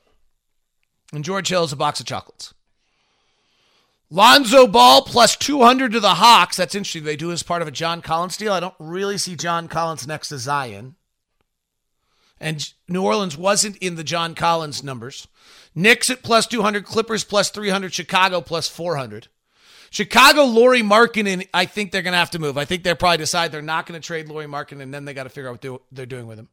And 1.13 1.25
George 1.25 1.49
Hill 1.49 1.65
is 1.65 1.73
a 1.73 1.77
box 1.77 2.01
of 2.01 2.07
chocolates. 2.07 2.55
Lonzo 4.11 4.67
Ball 4.67 5.03
plus 5.03 5.37
200 5.37 5.93
to 5.93 6.01
the 6.01 6.15
Hawks. 6.15 6.57
That's 6.57 6.75
interesting. 6.75 7.05
They 7.05 7.17
do 7.17 7.31
as 7.31 7.45
part 7.45 7.63
of 7.63 7.69
a 7.69 7.73
John 7.73 8.03
Collins 8.03 8.37
deal. 8.37 8.53
I 8.53 8.61
don't 8.61 8.75
really 8.79 9.19
see 9.19 9.37
John 9.37 9.69
Collins 9.69 10.07
next 10.07 10.29
to 10.29 10.39
Zion. 10.39 10.97
And 12.41 12.73
New 12.89 13.03
Orleans 13.03 13.37
wasn't 13.37 13.77
in 13.77 13.95
the 13.95 14.05
John 14.05 14.35
Collins 14.35 14.83
numbers. 14.83 15.29
Knicks 15.75 16.11
at 16.11 16.23
plus 16.23 16.47
200, 16.47 16.85
Clippers 16.85 17.23
plus 17.23 17.51
300, 17.51 17.93
Chicago 17.93 18.41
plus 18.41 18.67
400. 18.67 19.29
Chicago, 19.91 20.45
Lauri 20.45 20.83
Markkanen, 20.83 21.49
I 21.53 21.67
think 21.67 21.91
they're 21.91 22.03
going 22.03 22.13
to 22.13 22.19
have 22.19 22.31
to 22.31 22.39
move. 22.39 22.57
I 22.57 22.65
think 22.65 22.85
they'll 22.85 22.95
probably 22.95 23.19
decide 23.19 23.51
they're 23.51 23.61
not 23.61 23.87
going 23.87 24.01
to 24.01 24.07
trade 24.07 24.29
Lauri 24.29 24.47
Markkanen, 24.47 24.83
and 24.83 24.95
then 24.95 25.05
they 25.05 25.15
got 25.15 25.25
to 25.25 25.29
figure 25.29 25.51
out 25.51 25.65
what 25.65 25.83
they're 25.91 26.07
doing 26.07 26.27
with 26.27 26.39
him. 26.39 26.49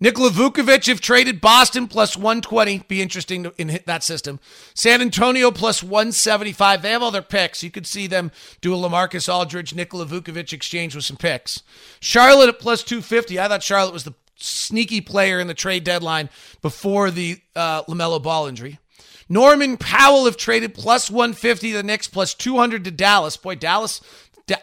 Nikola 0.00 0.30
Vucevic, 0.30 0.88
if 0.88 1.00
traded, 1.00 1.40
Boston 1.40 1.88
plus 1.88 2.16
120. 2.16 2.84
Be 2.86 3.02
interesting 3.02 3.50
in 3.58 3.80
that 3.86 4.04
system. 4.04 4.38
San 4.72 5.00
Antonio 5.00 5.50
plus 5.50 5.82
175. 5.82 6.82
They 6.82 6.92
have 6.92 7.02
all 7.02 7.10
their 7.10 7.20
picks. 7.20 7.64
You 7.64 7.70
could 7.72 7.86
see 7.86 8.06
them 8.06 8.30
do 8.60 8.72
a 8.72 8.78
Lamarcus 8.78 9.32
Aldridge, 9.32 9.74
Nikola 9.74 10.06
Vucevic 10.06 10.52
exchange 10.52 10.94
with 10.94 11.04
some 11.04 11.16
picks. 11.16 11.64
Charlotte 11.98 12.48
at 12.48 12.60
plus 12.60 12.84
250. 12.84 13.40
I 13.40 13.48
thought 13.48 13.64
Charlotte 13.64 13.92
was 13.92 14.04
the 14.04 14.14
sneaky 14.36 15.00
player 15.00 15.40
in 15.40 15.48
the 15.48 15.54
trade 15.54 15.82
deadline 15.82 16.30
before 16.62 17.10
the 17.10 17.40
uh, 17.56 17.82
LaMelo 17.84 18.22
Ball 18.22 18.46
injury. 18.46 18.78
Norman 19.28 19.76
Powell, 19.76 20.24
have 20.24 20.36
traded, 20.36 20.74
plus 20.74 21.10
150 21.10 21.72
to 21.72 21.76
the 21.78 21.82
Knicks, 21.82 22.08
plus 22.08 22.34
200 22.34 22.84
to 22.84 22.90
Dallas. 22.90 23.36
Boy, 23.36 23.54
Dallas, 23.54 24.00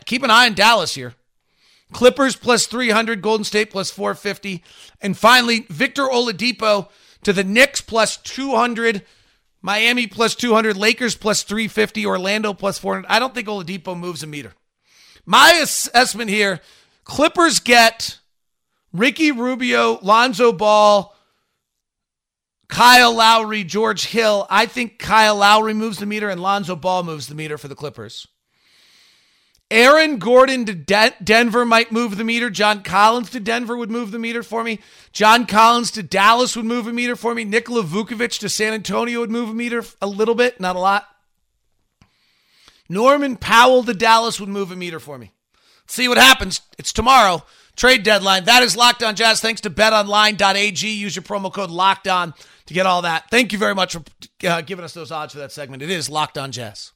keep 0.05 0.23
an 0.23 0.31
eye 0.31 0.47
on 0.47 0.53
Dallas 0.53 0.95
here. 0.95 1.13
Clippers 1.91 2.35
plus 2.35 2.65
300, 2.65 3.21
Golden 3.21 3.43
State 3.43 3.69
plus 3.69 3.91
450. 3.91 4.63
And 5.01 5.17
finally, 5.17 5.65
Victor 5.69 6.07
Oladipo 6.07 6.89
to 7.23 7.31
the 7.31 7.43
Knicks 7.43 7.81
plus 7.81 8.17
200, 8.17 9.03
Miami 9.61 10.07
plus 10.07 10.35
200, 10.35 10.75
Lakers 10.75 11.15
plus 11.15 11.43
350, 11.43 12.05
Orlando 12.05 12.53
plus 12.53 12.79
400. 12.79 13.07
I 13.07 13.19
don't 13.19 13.33
think 13.33 13.47
Oladipo 13.47 13.97
moves 13.97 14.23
a 14.23 14.27
meter. 14.27 14.53
My 15.25 15.59
assessment 15.61 16.29
here 16.29 16.61
Clippers 17.05 17.59
get 17.59 18.19
Ricky 18.91 19.31
Rubio, 19.31 19.99
Lonzo 20.01 20.51
Ball, 20.51 21.14
Kyle 22.67 23.13
Lowry, 23.13 23.63
George 23.63 24.07
Hill. 24.07 24.47
I 24.49 24.65
think 24.65 24.97
Kyle 24.99 25.35
Lowry 25.35 25.73
moves 25.73 25.97
the 25.97 26.05
meter 26.05 26.29
and 26.29 26.41
Lonzo 26.41 26.75
Ball 26.75 27.03
moves 27.03 27.27
the 27.27 27.35
meter 27.35 27.57
for 27.57 27.67
the 27.67 27.75
Clippers. 27.75 28.27
Aaron 29.71 30.19
Gordon 30.19 30.65
to 30.65 30.75
De- 30.75 31.15
Denver 31.23 31.65
might 31.65 31.91
move 31.91 32.17
the 32.17 32.23
meter. 32.23 32.49
John 32.51 32.83
Collins 32.83 33.31
to 33.31 33.39
Denver 33.39 33.75
would 33.75 33.89
move 33.89 34.11
the 34.11 34.19
meter 34.19 34.43
for 34.43 34.63
me. 34.63 34.79
John 35.11 35.47
Collins 35.47 35.89
to 35.91 36.03
Dallas 36.03 36.55
would 36.55 36.65
move 36.65 36.85
a 36.87 36.93
meter 36.93 37.15
for 37.15 37.33
me. 37.33 37.43
Nikola 37.45 37.83
Vucevic 37.83 38.39
to 38.39 38.49
San 38.49 38.73
Antonio 38.73 39.19
would 39.19 39.31
move 39.31 39.49
a 39.49 39.53
meter 39.53 39.83
a 40.01 40.07
little 40.07 40.35
bit, 40.35 40.59
not 40.59 40.75
a 40.75 40.79
lot. 40.79 41.07
Norman 42.87 43.35
Powell 43.37 43.83
to 43.83 43.93
Dallas 43.95 44.39
would 44.39 44.49
move 44.49 44.71
a 44.71 44.75
meter 44.75 44.99
for 44.99 45.17
me. 45.17 45.31
See 45.87 46.07
what 46.07 46.17
happens. 46.17 46.61
It's 46.77 46.93
tomorrow. 46.93 47.43
Trade 47.75 48.03
deadline. 48.03 48.45
That 48.45 48.61
is 48.63 48.77
Locked 48.77 49.03
On 49.03 49.15
Jazz. 49.15 49.41
Thanks 49.41 49.61
to 49.61 49.69
betonline.ag. 49.71 50.87
Use 50.87 51.15
your 51.15 51.23
promo 51.23 51.51
code 51.51 51.71
Locked 51.71 52.07
On 52.07 52.33
to 52.65 52.73
get 52.73 52.85
all 52.85 53.01
that. 53.03 53.29
Thank 53.29 53.53
you 53.53 53.59
very 53.59 53.75
much 53.75 53.93
for 53.93 54.03
uh, 54.47 54.61
giving 54.61 54.85
us 54.85 54.93
those 54.93 55.11
odds 55.11 55.33
for 55.33 55.39
that 55.39 55.51
segment. 55.51 55.81
It 55.81 55.89
is 55.89 56.09
Locked 56.09 56.37
On 56.37 56.51
Jazz. 56.51 56.91